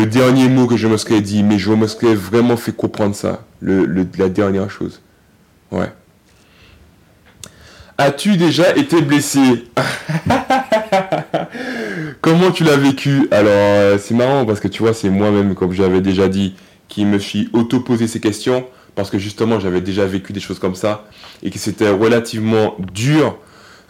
dernier 0.07 0.49
mot 0.49 0.67
que 0.67 0.77
je 0.77 0.89
me 0.89 0.97
serais 0.97 1.21
dit, 1.21 1.43
mais 1.43 1.59
je 1.59 1.73
me 1.73 1.87
serais 1.87 2.15
vraiment 2.15 2.57
fait 2.57 2.73
comprendre 2.73 3.15
ça, 3.15 3.45
la 3.63 4.29
dernière 4.29 4.71
chose. 4.71 5.01
Ouais. 5.71 5.91
As-tu 7.97 8.37
déjà 8.37 8.77
été 8.77 9.03
blessé? 9.03 9.65
Comment 12.21 12.53
tu 12.53 12.63
l'as 12.63 12.77
vécu? 12.77 13.27
Alors, 13.31 13.53
euh, 13.53 13.99
c'est 13.99 14.15
marrant 14.15 14.47
parce 14.47 14.61
que 14.61 14.69
tu 14.69 14.83
vois, 14.83 14.95
c'est 14.95 15.11
moi-même, 15.11 15.55
comme 15.55 15.73
j'avais 15.73 16.01
déjà 16.01 16.29
dit, 16.29 16.55
qui 16.89 17.05
me 17.05 17.19
suis 17.19 17.49
auto-posé 17.53 18.07
ces 18.07 18.21
questions 18.21 18.67
parce 18.95 19.11
que 19.11 19.19
justement, 19.19 19.61
j'avais 19.61 19.81
déjà 19.81 20.07
vécu 20.07 20.33
des 20.33 20.41
choses 20.41 20.59
comme 20.59 20.75
ça 20.75 21.07
et 21.43 21.51
que 21.51 21.59
c'était 21.59 21.91
relativement 21.91 22.77
dur 22.93 23.39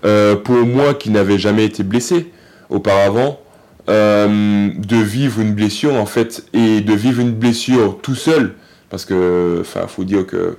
euh, 0.04 0.36
pour 0.36 0.56
moi 0.56 0.94
qui 0.94 1.10
n'avais 1.10 1.38
jamais 1.38 1.64
été 1.64 1.82
blessé 1.82 2.32
auparavant. 2.70 3.40
Euh, 3.88 4.68
de 4.76 4.96
vivre 4.96 5.40
une 5.40 5.54
blessure 5.54 5.94
en 5.94 6.04
fait 6.04 6.44
et 6.52 6.82
de 6.82 6.92
vivre 6.92 7.22
une 7.22 7.32
blessure 7.32 8.00
tout 8.02 8.14
seul 8.14 8.52
parce 8.90 9.06
que 9.06 9.62
enfin 9.62 9.86
faut 9.86 10.04
dire 10.04 10.26
que 10.26 10.58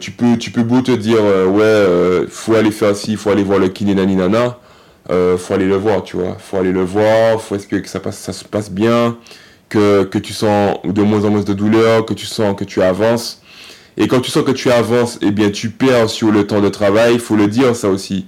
tu 0.00 0.12
peux 0.12 0.38
tu 0.38 0.50
peux 0.50 0.62
beau 0.62 0.80
te 0.80 0.92
dire 0.92 1.18
ouais 1.22 2.24
faut 2.30 2.54
aller 2.54 2.70
faire 2.70 2.96
ci 2.96 3.16
faut 3.16 3.28
aller 3.28 3.42
voir 3.42 3.58
le 3.58 3.68
kiné 3.68 3.94
nani 3.94 4.16
nana 4.16 4.56
euh, 5.10 5.38
faut 5.38 5.54
aller 5.54 5.66
le 5.66 5.76
voir, 5.76 6.02
tu 6.02 6.16
vois. 6.16 6.36
Faut 6.38 6.56
aller 6.56 6.72
le 6.72 6.82
voir, 6.82 7.40
faut 7.40 7.54
espérer 7.54 7.82
que 7.82 7.88
ça, 7.88 8.00
passe, 8.00 8.18
ça 8.18 8.32
se 8.32 8.44
passe 8.44 8.70
bien, 8.70 9.16
que, 9.68 10.04
que 10.04 10.18
tu 10.18 10.32
sens 10.32 10.78
de 10.84 11.02
moins 11.02 11.24
en 11.24 11.30
moins 11.30 11.42
de 11.42 11.52
douleur, 11.52 12.04
que 12.06 12.14
tu 12.14 12.26
sens 12.26 12.56
que 12.56 12.64
tu 12.64 12.82
avances. 12.82 13.42
Et 13.96 14.08
quand 14.08 14.20
tu 14.20 14.30
sens 14.30 14.44
que 14.44 14.50
tu 14.50 14.70
avances, 14.70 15.18
eh 15.22 15.30
bien, 15.30 15.50
tu 15.50 15.70
perds 15.70 16.10
sur 16.10 16.30
le 16.30 16.46
temps 16.46 16.60
de 16.60 16.68
travail, 16.68 17.14
il 17.14 17.20
faut 17.20 17.36
le 17.36 17.48
dire 17.48 17.74
ça 17.74 17.88
aussi. 17.88 18.26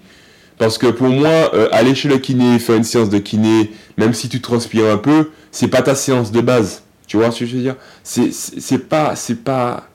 Parce 0.57 0.79
que 0.79 0.87
pour 0.87 1.09
moi, 1.09 1.55
euh, 1.55 1.69
aller 1.73 1.95
chez 1.95 2.09
le 2.09 2.19
kiné, 2.19 2.59
faire 2.59 2.77
une 2.77 2.85
séance 2.85 3.11
de 3.11 3.19
kiné, 3.19 3.71
même 3.97 4.13
si 4.15 4.29
tu 4.29 4.41
transpires 4.41 4.87
un 4.87 4.97
peu, 4.97 5.31
c'est 5.53 5.69
pas 5.69 5.83
ta 5.83 5.95
séance 5.95 6.33
de 6.33 6.41
base. 6.41 6.83
Tu 7.07 7.17
vois 7.17 7.31
ce 7.31 7.41
que 7.41 7.47
je 7.47 7.57
veux 7.57 7.63
dire? 7.63 7.77
C'est 8.03 8.89
pas, 8.89 9.15
c'est 9.15 9.43
pas. 9.45 9.89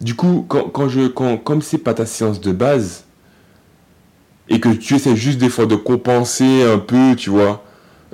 Du 0.00 0.14
coup, 0.14 0.44
quand, 0.48 0.68
quand 0.70 0.88
je, 0.88 1.08
quand, 1.08 1.36
comme 1.36 1.60
c'est 1.60 1.78
pas 1.78 1.92
ta 1.92 2.06
séance 2.06 2.40
de 2.40 2.52
base, 2.52 3.04
et 4.48 4.58
que 4.60 4.68
tu 4.68 4.94
essaies 4.94 5.16
juste 5.16 5.38
des 5.38 5.48
fois 5.48 5.66
de 5.66 5.76
compenser 5.76 6.62
un 6.64 6.78
peu, 6.78 7.14
tu 7.16 7.30
vois. 7.30 7.64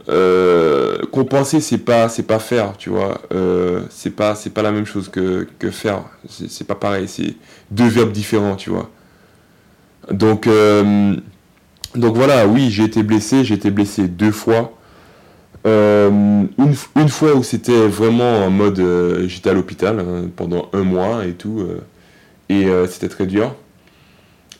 Euh, 0.09 0.99
compenser, 1.11 1.61
c'est 1.61 1.79
pas, 1.79 2.09
c'est 2.09 2.23
pas 2.23 2.38
faire, 2.38 2.77
tu 2.77 2.90
vois. 2.90 3.21
Euh, 3.35 3.83
c'est 3.90 4.11
pas, 4.11 4.35
c'est 4.35 4.51
pas 4.51 4.62
la 4.62 4.71
même 4.71 4.87
chose 4.87 5.09
que, 5.09 5.47
que 5.59 5.71
faire. 5.71 6.05
C'est 6.29 6.66
pas 6.66 6.75
pareil. 6.75 7.09
C'est 7.09 7.35
deux 7.71 7.88
verbes 7.88 8.12
différents, 8.12 8.57
tu 8.57 8.71
vois. 8.71 8.90
Donc, 10.11 10.47
euh, 10.47 11.16
donc 11.97 12.14
voilà, 12.14 12.47
oui, 12.47 12.71
j'ai 12.71 12.85
été 12.85 13.03
blessé. 13.03 13.45
J'ai 13.45 13.55
été 13.55 13.71
blessé 13.71 14.09
deux 14.09 14.33
fois. 14.33 14.73
Une, 15.64 16.49
une, 16.95 17.09
fois 17.09 17.35
où 17.35 17.42
c'était 17.42 17.88
vraiment 17.88 18.45
en 18.47 18.51
mode, 18.51 18.81
j'étais 19.27 19.51
à 19.51 19.53
l'hôpital 19.53 19.99
hein, 19.99 20.29
pendant 20.37 20.69
un 20.73 20.85
mois 20.85 21.27
et 21.27 21.33
tout, 21.33 21.61
et 22.49 22.69
c'était 22.88 23.09
très 23.09 23.27
dur. 23.27 23.53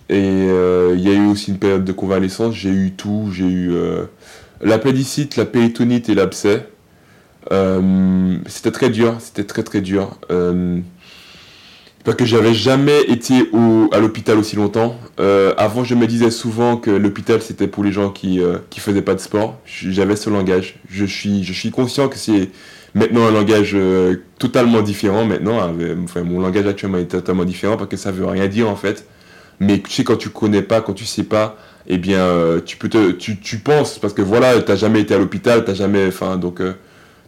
Et 0.09 0.19
il 0.19 1.01
y 1.01 1.09
a 1.09 1.15
eu 1.15 1.27
aussi 1.29 1.53
une 1.53 1.59
période 1.59 1.85
de 1.85 1.93
convalescence, 1.93 2.57
j'ai 2.57 2.71
eu 2.71 2.91
tout, 2.91 3.29
j'ai 3.33 3.45
eu 3.45 3.73
euh, 4.63 4.67
l'appendicite, 4.67 5.37
la 5.37 5.45
péritonite 5.45 6.09
et 6.09 6.15
l'abcès. 6.15 6.69
Euh, 7.53 8.37
c'était 8.47 8.73
très 8.73 8.91
dur, 8.91 9.17
c'était 9.21 9.45
très 9.45 9.63
très 9.63 9.81
dur. 9.81 10.19
parce 12.05 12.17
que 12.17 12.25
j'avais 12.25 12.55
jamais 12.55 13.03
été 13.03 13.51
à 13.93 13.99
l'hôpital 13.99 14.39
aussi 14.39 14.57
longtemps. 14.57 14.97
avant, 15.57 15.85
je 15.85 15.95
me 15.95 16.07
disais 16.07 16.31
souvent 16.31 16.77
que 16.77 16.91
l'hôpital 16.91 17.43
c'était 17.43 17.69
pour 17.69 17.85
les 17.85 17.93
gens 17.93 18.11
qui 18.11 18.41
qui 18.71 18.81
faisaient 18.81 19.03
pas 19.03 19.15
de 19.15 19.21
sport. 19.21 19.61
J'avais 19.65 20.17
ce 20.17 20.31
langage. 20.31 20.77
Je 20.89 21.05
suis 21.07 21.71
conscient 21.71 22.09
que 22.09 22.17
c'est 22.17 22.51
maintenant 22.95 23.27
un 23.27 23.33
langage 23.33 23.77
totalement 24.39 24.83
différent. 24.83 25.25
Maintenant, 25.25 25.73
mon 26.25 26.41
langage 26.41 26.67
actuellement 26.67 26.99
est 26.99 27.07
totalement 27.07 27.45
différent 27.45 27.77
parce 27.77 27.91
que 27.91 27.97
ça 27.97 28.11
veut 28.11 28.27
rien 28.27 28.49
dire 28.49 28.69
en 28.69 28.77
fait. 28.77 29.07
Mais 29.61 29.81
tu 29.81 29.91
sais, 29.91 30.05
quand 30.05 30.17
tu 30.17 30.31
connais 30.31 30.63
pas, 30.63 30.81
quand 30.81 30.93
tu 30.93 31.05
sais 31.05 31.25
pas, 31.25 31.57
eh 31.89 31.99
bien, 31.99 32.19
euh, 32.19 32.61
tu 32.65 32.77
peux 32.77 32.89
te, 32.89 33.13
tu, 33.13 33.39
tu 33.39 33.59
penses, 33.59 33.99
parce 33.99 34.13
que 34.13 34.23
voilà, 34.23 34.61
t'as 34.63 34.77
jamais 34.77 35.01
été 35.01 35.15
à 35.15 35.19
l'hôpital, 35.19 35.65
t'as 35.65 35.75
jamais, 35.75 36.07
enfin, 36.09 36.37
donc, 36.37 36.61
euh, 36.61 36.75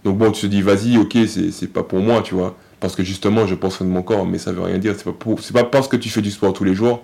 donc 0.04 0.18
bon, 0.18 0.32
tu 0.32 0.42
te 0.42 0.46
dis, 0.46 0.62
vas-y, 0.62 0.98
ok, 0.98 1.16
c'est 1.26 1.72
pas 1.72 1.82
pour 1.82 2.00
moi, 2.00 2.22
tu 2.22 2.34
vois. 2.34 2.56
Parce 2.80 2.94
que 2.94 3.02
justement, 3.02 3.46
je 3.46 3.54
pense 3.54 3.80
de 3.80 3.86
mon 3.86 4.02
corps, 4.02 4.26
mais 4.26 4.38
ça 4.38 4.52
veut 4.52 4.62
rien 4.62 4.78
dire. 4.78 4.94
C'est 4.96 5.04
pas, 5.04 5.12
pour, 5.12 5.40
pas 5.40 5.64
parce 5.64 5.88
que 5.88 5.96
tu 5.96 6.08
fais 6.08 6.22
du 6.22 6.30
sport 6.30 6.52
tous 6.52 6.64
les 6.64 6.74
jours 6.74 7.02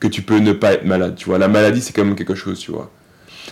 que 0.00 0.08
tu 0.08 0.22
peux 0.22 0.38
ne 0.38 0.52
pas 0.52 0.74
être 0.74 0.84
malade, 0.84 1.14
tu 1.16 1.26
vois. 1.26 1.38
La 1.38 1.48
maladie, 1.48 1.80
c'est 1.80 1.94
quand 1.94 2.04
même 2.04 2.16
quelque 2.16 2.34
chose, 2.34 2.58
tu 2.58 2.70
vois. 2.70 2.90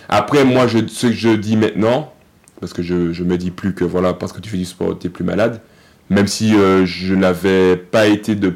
Après, 0.09 0.45
moi, 0.45 0.67
je, 0.67 0.79
ce 0.87 1.07
que 1.07 1.13
je 1.13 1.29
dis 1.29 1.57
maintenant, 1.57 2.13
parce 2.59 2.73
que 2.73 2.83
je, 2.83 3.11
je 3.11 3.23
me 3.23 3.37
dis 3.37 3.51
plus 3.51 3.73
que 3.73 3.83
voilà, 3.83 4.13
parce 4.13 4.33
que 4.33 4.39
tu 4.39 4.49
fais 4.49 4.57
du 4.57 4.65
sport, 4.65 4.97
tu 4.99 5.07
es 5.07 5.09
plus 5.09 5.23
malade, 5.23 5.61
même 6.09 6.27
si 6.27 6.55
euh, 6.55 6.85
je 6.85 7.15
n'avais 7.15 7.75
pas 7.75 8.07
été 8.07 8.35
de 8.35 8.53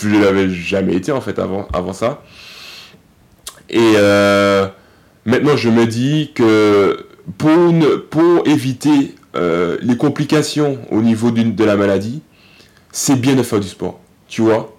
je 0.00 0.08
ne 0.08 0.22
l'avais 0.22 0.48
jamais 0.50 0.94
été 0.94 1.12
en 1.12 1.20
fait 1.20 1.38
avant, 1.38 1.66
avant 1.72 1.92
ça. 1.92 2.22
Et 3.70 3.94
euh, 3.96 4.66
maintenant 5.24 5.56
je 5.56 5.68
me 5.68 5.86
dis 5.86 6.32
que 6.34 7.06
pour, 7.38 7.74
pour 8.10 8.46
éviter 8.46 9.14
euh, 9.34 9.78
les 9.80 9.96
complications 9.96 10.78
au 10.90 11.00
niveau 11.00 11.30
de 11.30 11.64
la 11.64 11.76
maladie, 11.76 12.22
c'est 12.90 13.16
bien 13.16 13.34
de 13.34 13.42
faire 13.42 13.60
du 13.60 13.68
sport, 13.68 14.00
tu 14.28 14.42
vois? 14.42 14.76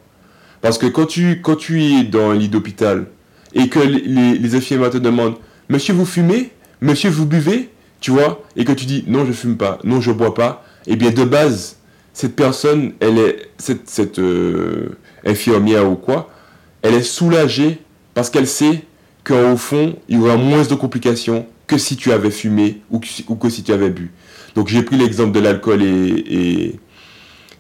Parce 0.62 0.78
que 0.78 0.86
quand 0.86 1.08
tu, 1.08 1.42
quand 1.42 1.56
tu 1.56 1.84
es 1.84 2.04
dans 2.04 2.32
un 2.32 2.36
lit 2.36 2.48
d'hôpital 2.48 3.08
et 3.54 3.68
que 3.68 3.80
les, 3.80 4.56
infirmières 4.56 4.92
te 4.92 4.98
demandent 4.98 5.36
Monsieur, 5.70 5.94
vous 5.94 6.06
fumez? 6.06 6.52
Monsieur, 6.82 7.10
vous 7.10 7.26
buvez 7.26 7.70
Tu 8.00 8.12
vois? 8.12 8.44
Et 8.56 8.64
que 8.64 8.72
tu 8.72 8.86
dis 8.86 9.04
Non, 9.08 9.26
je 9.26 9.32
fume 9.34 9.58
pas, 9.58 9.80
non, 9.84 10.00
je 10.00 10.12
bois 10.12 10.34
pas. 10.34 10.64
Eh 10.88 10.96
bien, 10.96 11.12
de 11.12 11.24
base, 11.24 11.78
cette 12.14 12.36
personne, 12.36 12.94
elle 13.00 13.18
est, 13.18 13.50
cette, 13.58 13.90
cette 13.90 14.20
euh, 14.20 14.98
infirmière 15.26 15.90
ou 15.90 15.96
quoi, 15.96 16.30
elle 16.82 16.94
est 16.94 17.04
soulagée 17.04 17.82
parce 18.14 18.30
qu'elle 18.30 18.48
sait 18.48 18.84
qu'au 19.24 19.58
fond, 19.58 19.96
il 20.10 20.18
y 20.18 20.20
aura 20.20 20.38
moins 20.38 20.64
de 20.64 20.76
complications 20.76 21.48
que 21.68 21.78
si 21.78 21.96
tu 21.96 22.12
avais 22.12 22.32
fumé 22.32 22.82
ou 22.92 23.00
que, 23.00 23.50
si 23.50 23.64
tu 23.64 23.72
avais 23.72 23.90
bu. 23.90 24.12
Donc 24.56 24.68
j'ai 24.68 24.84
pris 24.84 24.98
l'exemple 24.98 25.32
de 25.32 25.40
l'alcool 25.40 25.82
et, 25.82 25.86
et, 25.88 26.80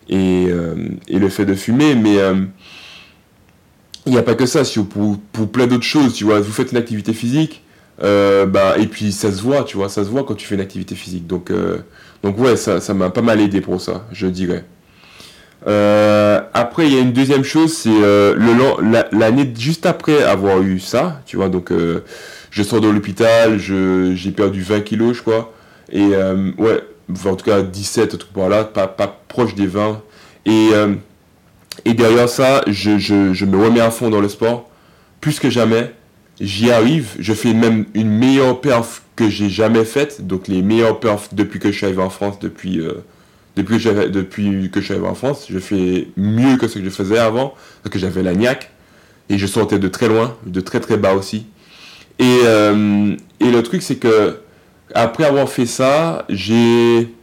et, 0.09 0.45
euh, 0.49 0.75
le 1.09 1.29
fait 1.29 1.45
de 1.45 1.55
fumer, 1.55 1.95
mais 1.95 2.17
euh, 2.17 2.45
il 4.05 4.11
n'y 4.11 4.17
a 4.17 4.23
pas 4.23 4.35
que 4.35 4.45
ça, 4.45 4.61
pour, 4.89 5.19
pour 5.31 5.51
plein 5.51 5.67
d'autres 5.67 5.83
choses, 5.83 6.13
tu 6.13 6.25
vois, 6.25 6.39
vous 6.39 6.51
faites 6.51 6.71
une 6.71 6.77
activité 6.77 7.13
physique, 7.13 7.63
euh, 8.03 8.45
bah, 8.45 8.75
et 8.77 8.87
puis 8.87 9.11
ça 9.11 9.31
se 9.31 9.41
voit, 9.41 9.63
tu 9.63 9.77
vois, 9.77 9.89
ça 9.89 10.03
se 10.03 10.09
voit 10.09 10.23
quand 10.23 10.35
tu 10.35 10.45
fais 10.45 10.55
une 10.55 10.61
activité 10.61 10.95
physique. 10.95 11.25
Donc, 11.25 11.51
donc 12.21 12.37
ouais, 12.37 12.57
ça 12.57 12.93
m'a 12.93 13.09
pas 13.09 13.21
mal 13.21 13.39
aidé 13.39 13.61
pour 13.61 13.81
ça, 13.81 14.07
je 14.11 14.27
dirais. 14.27 14.65
Après, 15.65 16.87
il 16.87 16.93
y 16.93 16.97
a 16.97 17.01
une 17.01 17.13
deuxième 17.13 17.43
chose, 17.43 17.73
c'est 17.73 17.89
l'année 19.11 19.53
juste 19.57 19.85
après 19.85 20.23
avoir 20.23 20.61
eu 20.61 20.79
ça, 20.79 21.21
tu 21.25 21.37
vois, 21.37 21.49
donc 21.49 21.71
je 22.53 22.61
sors 22.61 22.81
de 22.81 22.87
l'hôpital, 22.87 23.57
j'ai 23.57 24.31
perdu 24.31 24.61
20 24.61 24.81
kilos, 24.81 25.17
je 25.17 25.21
crois. 25.21 25.51
Et 25.91 26.09
euh, 26.13 26.51
ouais, 26.57 26.83
en 27.25 27.35
tout 27.35 27.45
cas 27.45 27.63
17, 27.63 28.17
tout 28.17 28.27
par 28.33 28.47
là, 28.47 28.63
pas, 28.63 28.87
proche 29.27 29.55
des 29.55 29.67
20. 29.67 30.01
Et, 30.45 30.69
euh, 30.73 30.93
derrière 31.85 32.29
ça, 32.29 32.63
je, 32.67 33.45
me 33.45 33.57
remets 33.57 33.79
à 33.79 33.89
fond 33.89 34.09
dans 34.11 34.21
le 34.21 34.29
sport. 34.29 34.69
Plus 35.19 35.39
que 35.39 35.49
jamais, 35.49 35.91
j'y 36.39 36.71
arrive. 36.71 37.15
Je 37.17 37.33
fais 37.33 37.53
même 37.53 37.85
une 37.95 38.09
meilleure 38.09 38.61
perf 38.61 39.01
que 39.15 39.29
j'ai 39.29 39.49
jamais 39.49 39.83
faite. 39.83 40.27
Donc 40.27 40.47
les 40.47 40.61
meilleures 40.61 40.99
perfs 40.99 41.29
depuis 41.33 41.59
que 41.59 41.71
je 41.71 41.77
suis 41.77 41.85
arrivé 41.87 42.03
en 42.03 42.11
France, 42.11 42.39
depuis, 42.39 42.79
euh, 42.79 43.03
depuis, 43.55 43.79
que 44.71 44.79
je 44.79 44.85
suis 44.85 44.93
arrivé 44.93 45.07
en 45.07 45.15
France. 45.15 45.47
Je 45.49 45.59
fais 45.59 46.07
mieux 46.17 46.57
que 46.57 46.67
ce 46.67 46.79
que 46.79 46.85
je 46.85 46.89
faisais 46.89 47.19
avant, 47.19 47.53
parce 47.81 47.93
que 47.93 47.99
j'avais 47.99 48.23
la 48.23 48.33
niaque. 48.33 48.71
Et 49.29 49.37
je 49.37 49.47
sortais 49.47 49.79
de 49.79 49.87
très 49.87 50.07
loin, 50.07 50.35
de 50.45 50.59
très 50.59 50.79
très 50.79 50.97
bas 50.97 51.13
aussi. 51.13 51.45
Et, 52.19 52.39
euh, 52.45 53.15
le 53.39 53.61
truc, 53.61 53.81
c'est 53.81 53.95
que 53.95 54.37
après 54.93 55.25
avoir 55.25 55.49
fait 55.49 55.65
ça, 55.65 56.25
j'ai. 56.29 57.13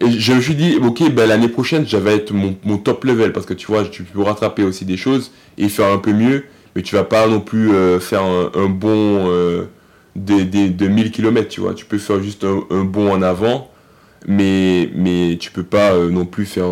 Je 0.00 0.32
me 0.32 0.40
suis 0.40 0.54
dit, 0.54 0.76
ok, 0.82 1.10
ben, 1.12 1.26
l'année 1.26 1.48
prochaine, 1.48 1.86
j'avais 1.86 2.16
être 2.16 2.32
mon, 2.32 2.78
top 2.78 3.04
level 3.04 3.32
parce 3.32 3.46
que 3.46 3.54
tu 3.54 3.66
vois, 3.66 3.84
tu 3.84 4.02
peux 4.02 4.22
rattraper 4.22 4.64
aussi 4.64 4.84
des 4.84 4.96
choses 4.96 5.30
et 5.56 5.68
faire 5.68 5.92
un 5.92 5.98
peu 5.98 6.12
mieux, 6.12 6.44
mais 6.74 6.82
tu 6.82 6.96
vas 6.96 7.04
pas 7.04 7.28
non 7.28 7.40
plus 7.40 7.72
euh, 7.72 8.00
faire 8.00 8.22
un, 8.22 8.50
un 8.54 8.68
bon 8.68 9.28
de, 9.28 10.42
de, 10.42 10.68
de, 10.68 10.88
1000 10.88 11.10
km, 11.10 11.48
tu 11.48 11.60
vois. 11.60 11.74
Tu 11.74 11.84
peux 11.84 11.98
faire 11.98 12.20
juste 12.22 12.44
un, 12.44 12.64
un 12.70 12.84
bon 12.84 13.12
en 13.12 13.22
avant, 13.22 13.70
mais, 14.26 14.90
mais 14.94 15.36
tu 15.38 15.50
peux 15.50 15.62
pas 15.62 15.92
euh, 15.92 16.10
non 16.10 16.24
plus 16.24 16.46
faire 16.46 16.70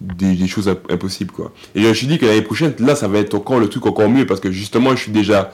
des, 0.00 0.34
des, 0.34 0.46
choses 0.46 0.68
impossibles, 0.68 1.32
quoi. 1.32 1.52
Et 1.74 1.82
je 1.82 1.88
me 1.88 1.94
suis 1.94 2.06
dit 2.06 2.18
que 2.18 2.26
l'année 2.26 2.42
prochaine, 2.42 2.74
là, 2.78 2.94
ça 2.94 3.08
va 3.08 3.18
être 3.18 3.34
encore 3.34 3.58
le 3.58 3.68
truc 3.68 3.86
encore 3.86 4.08
mieux 4.08 4.26
parce 4.26 4.40
que 4.40 4.50
justement, 4.50 4.90
je 4.90 5.02
suis 5.02 5.12
déjà 5.12 5.52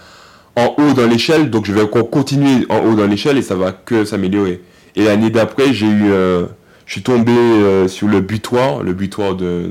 en 0.56 0.74
haut 0.78 0.92
dans 0.94 1.06
l'échelle, 1.06 1.50
donc 1.50 1.66
je 1.66 1.72
vais 1.72 1.82
encore 1.82 2.10
continuer 2.10 2.66
en 2.68 2.80
haut 2.80 2.94
dans 2.94 3.06
l'échelle 3.06 3.38
et 3.38 3.42
ça 3.42 3.54
va 3.54 3.72
que 3.72 4.04
s'améliorer. 4.04 4.60
Et 4.96 5.04
l'année 5.04 5.30
d'après, 5.30 5.72
j'ai 5.72 5.86
eu, 5.86 6.10
euh, 6.10 6.46
je 6.86 6.92
suis 6.92 7.02
tombé 7.02 7.32
euh, 7.32 7.88
sur 7.88 8.08
le 8.08 8.20
butoir, 8.20 8.82
le 8.82 8.92
butoir 8.92 9.34
de, 9.34 9.70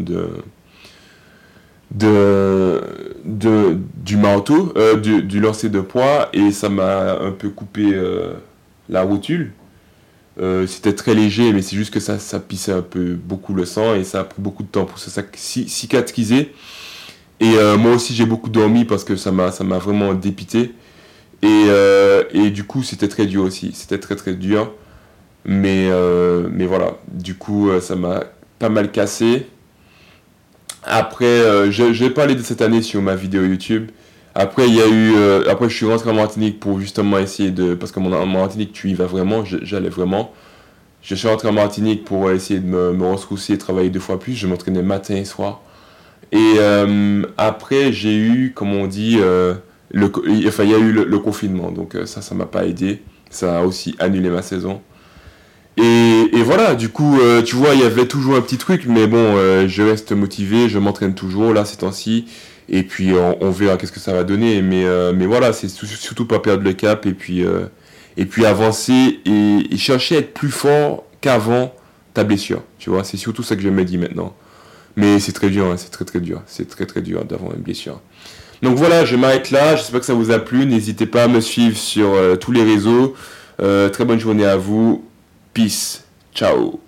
de, 1.91 3.77
du 3.95 4.17
marteau, 4.17 4.73
euh, 4.75 4.95
du, 4.95 5.39
lancer 5.39 5.69
de 5.69 5.81
poids, 5.81 6.29
et 6.33 6.51
ça 6.51 6.69
m'a 6.69 7.19
un 7.19 7.31
peu 7.31 7.49
coupé 7.49 7.93
la 8.89 9.03
rotule. 9.03 9.51
C'était 10.65 10.93
très 10.93 11.13
léger, 11.13 11.53
mais 11.53 11.61
c'est 11.61 11.75
juste 11.75 11.93
que 11.93 11.99
ça, 11.99 12.17
ça 12.17 12.39
pissait 12.39 12.71
un 12.71 12.81
peu 12.81 13.13
beaucoup 13.13 13.53
le 13.53 13.65
sang 13.65 13.93
et 13.95 14.03
ça 14.03 14.21
a 14.21 14.23
pris 14.23 14.41
beaucoup 14.41 14.63
de 14.63 14.69
temps 14.69 14.85
pour 14.85 14.97
ça 14.97 15.21
cicatriser. 15.35 16.51
Et 17.41 17.57
euh, 17.57 17.75
moi 17.75 17.93
aussi, 17.93 18.13
j'ai 18.13 18.27
beaucoup 18.27 18.51
dormi 18.51 18.85
parce 18.85 19.03
que 19.03 19.15
ça 19.15 19.31
m'a, 19.31 19.51
ça 19.51 19.63
m'a 19.63 19.79
vraiment 19.79 20.13
dépité. 20.13 20.75
Et, 21.41 21.47
euh, 21.67 22.23
et 22.33 22.51
du 22.51 22.65
coup, 22.65 22.83
c'était 22.83 23.07
très 23.07 23.25
dur 23.25 23.43
aussi. 23.43 23.71
C'était 23.73 23.97
très 23.97 24.15
très 24.15 24.35
dur. 24.35 24.71
Mais, 25.43 25.87
euh, 25.89 26.47
mais 26.51 26.67
voilà, 26.67 26.99
du 27.11 27.33
coup, 27.33 27.71
ça 27.81 27.95
m'a 27.95 28.25
pas 28.59 28.69
mal 28.69 28.91
cassé. 28.91 29.47
Après, 30.83 31.41
vais 32.03 32.11
parler 32.11 32.35
de 32.35 32.43
cette 32.43 32.61
année 32.61 32.83
sur 32.83 33.01
ma 33.01 33.15
vidéo 33.15 33.43
YouTube. 33.43 33.89
Après, 34.33 34.67
il 34.67 34.75
y 34.75 34.81
a 34.81 34.87
eu. 34.87 35.47
après, 35.49 35.69
je 35.69 35.75
suis 35.75 35.85
rentré 35.85 36.09
en 36.09 36.13
Martinique 36.13 36.59
pour 36.59 36.79
justement 36.79 37.17
essayer 37.17 37.51
de. 37.51 37.73
Parce 37.73 37.91
que 37.91 37.99
mon, 37.99 38.13
en 38.13 38.25
Martinique, 38.25 38.73
tu 38.73 38.89
y 38.89 38.93
vas 38.93 39.05
vraiment. 39.05 39.43
J'allais 39.45 39.89
vraiment. 39.89 40.33
Je 41.01 41.15
suis 41.15 41.27
rentré 41.27 41.47
en 41.47 41.53
Martinique 41.53 42.05
pour 42.05 42.29
essayer 42.31 42.59
de 42.59 42.65
me, 42.65 42.93
me 42.93 43.51
et 43.51 43.57
travailler 43.57 43.89
deux 43.89 43.99
fois 43.99 44.19
plus. 44.19 44.33
Je 44.33 44.47
m'entraînais 44.47 44.83
matin 44.83 45.15
et 45.15 45.25
soir. 45.25 45.61
Et 46.31 46.55
euh, 46.59 47.23
après, 47.37 47.91
j'ai 47.91 48.15
eu, 48.15 48.53
comme 48.55 48.73
on 48.73 48.87
dit, 48.87 49.17
euh, 49.19 49.55
le, 49.91 50.11
enfin, 50.47 50.63
il 50.63 50.69
y 50.69 50.75
a 50.75 50.77
eu 50.77 50.91
le, 50.91 51.19
confinement. 51.19 51.71
Donc 51.71 51.95
euh, 51.95 52.05
ça, 52.05 52.21
ça 52.21 52.35
m'a 52.35 52.45
pas 52.45 52.65
aidé. 52.65 53.01
Ça 53.29 53.59
a 53.59 53.63
aussi 53.63 53.95
annulé 53.99 54.29
ma 54.29 54.41
saison. 54.41 54.81
Et, 55.77 56.29
et 56.33 56.43
voilà, 56.43 56.75
du 56.75 56.89
coup, 56.89 57.17
tu 57.45 57.55
vois, 57.55 57.73
il 57.73 57.79
y 57.79 57.83
avait 57.83 58.05
toujours 58.05 58.35
un 58.35 58.41
petit 58.41 58.57
truc, 58.57 58.83
mais 58.87 59.07
bon, 59.07 59.37
je 59.67 59.81
reste 59.81 60.11
motivé, 60.11 60.67
je 60.67 60.77
m'entraîne 60.77 61.15
toujours 61.15 61.53
là 61.53 61.63
ces 61.63 61.77
temps-ci. 61.77 62.25
Et 62.71 62.83
puis 62.83 63.11
on, 63.13 63.51
verra 63.51 63.77
qu'est-ce 63.77 63.91
que 63.91 63.99
ça 63.99 64.13
va 64.13 64.23
donner. 64.23 64.61
Mais, 64.61 64.85
mais 65.13 65.25
voilà, 65.25 65.51
c'est 65.51 65.67
surtout 65.67 66.25
pas 66.25 66.39
perdre 66.39 66.63
le 66.63 66.71
cap 66.71 67.05
et 67.05 67.13
puis, 67.13 67.43
et 68.15 68.25
puis 68.25 68.45
avancer 68.45 69.19
et, 69.25 69.77
chercher 69.77 70.15
à 70.15 70.19
être 70.19 70.33
plus 70.33 70.51
fort 70.51 71.03
qu'avant 71.19 71.75
ta 72.13 72.23
blessure. 72.23 72.63
Tu 72.79 72.89
vois, 72.89 73.03
c'est 73.03 73.17
surtout 73.17 73.43
ça 73.43 73.55
que 73.55 73.61
je 73.61 73.69
me 73.69 73.83
dis 73.83 73.97
maintenant. 73.97 74.33
Mais 74.95 75.19
c'est 75.19 75.31
très 75.31 75.49
dur, 75.49 75.65
hein, 75.65 75.75
c'est 75.77 75.91
très 75.91 76.05
très 76.05 76.19
dur. 76.19 76.41
C'est 76.45 76.67
très 76.67 76.85
très 76.85 77.01
dur 77.01 77.23
d'avoir 77.25 77.53
une 77.53 77.61
blessure. 77.61 78.01
Donc 78.61 78.77
voilà, 78.77 79.05
je 79.05 79.15
m'arrête 79.15 79.51
là. 79.51 79.75
J'espère 79.75 80.01
que 80.01 80.05
ça 80.05 80.13
vous 80.13 80.31
a 80.31 80.39
plu. 80.39 80.65
N'hésitez 80.65 81.05
pas 81.05 81.23
à 81.23 81.27
me 81.27 81.41
suivre 81.41 81.77
sur 81.77 82.13
euh, 82.13 82.35
tous 82.35 82.51
les 82.51 82.63
réseaux. 82.63 83.15
Euh, 83.61 83.89
très 83.89 84.05
bonne 84.05 84.19
journée 84.19 84.45
à 84.45 84.57
vous. 84.57 85.05
Peace. 85.53 86.03
Ciao. 86.33 86.79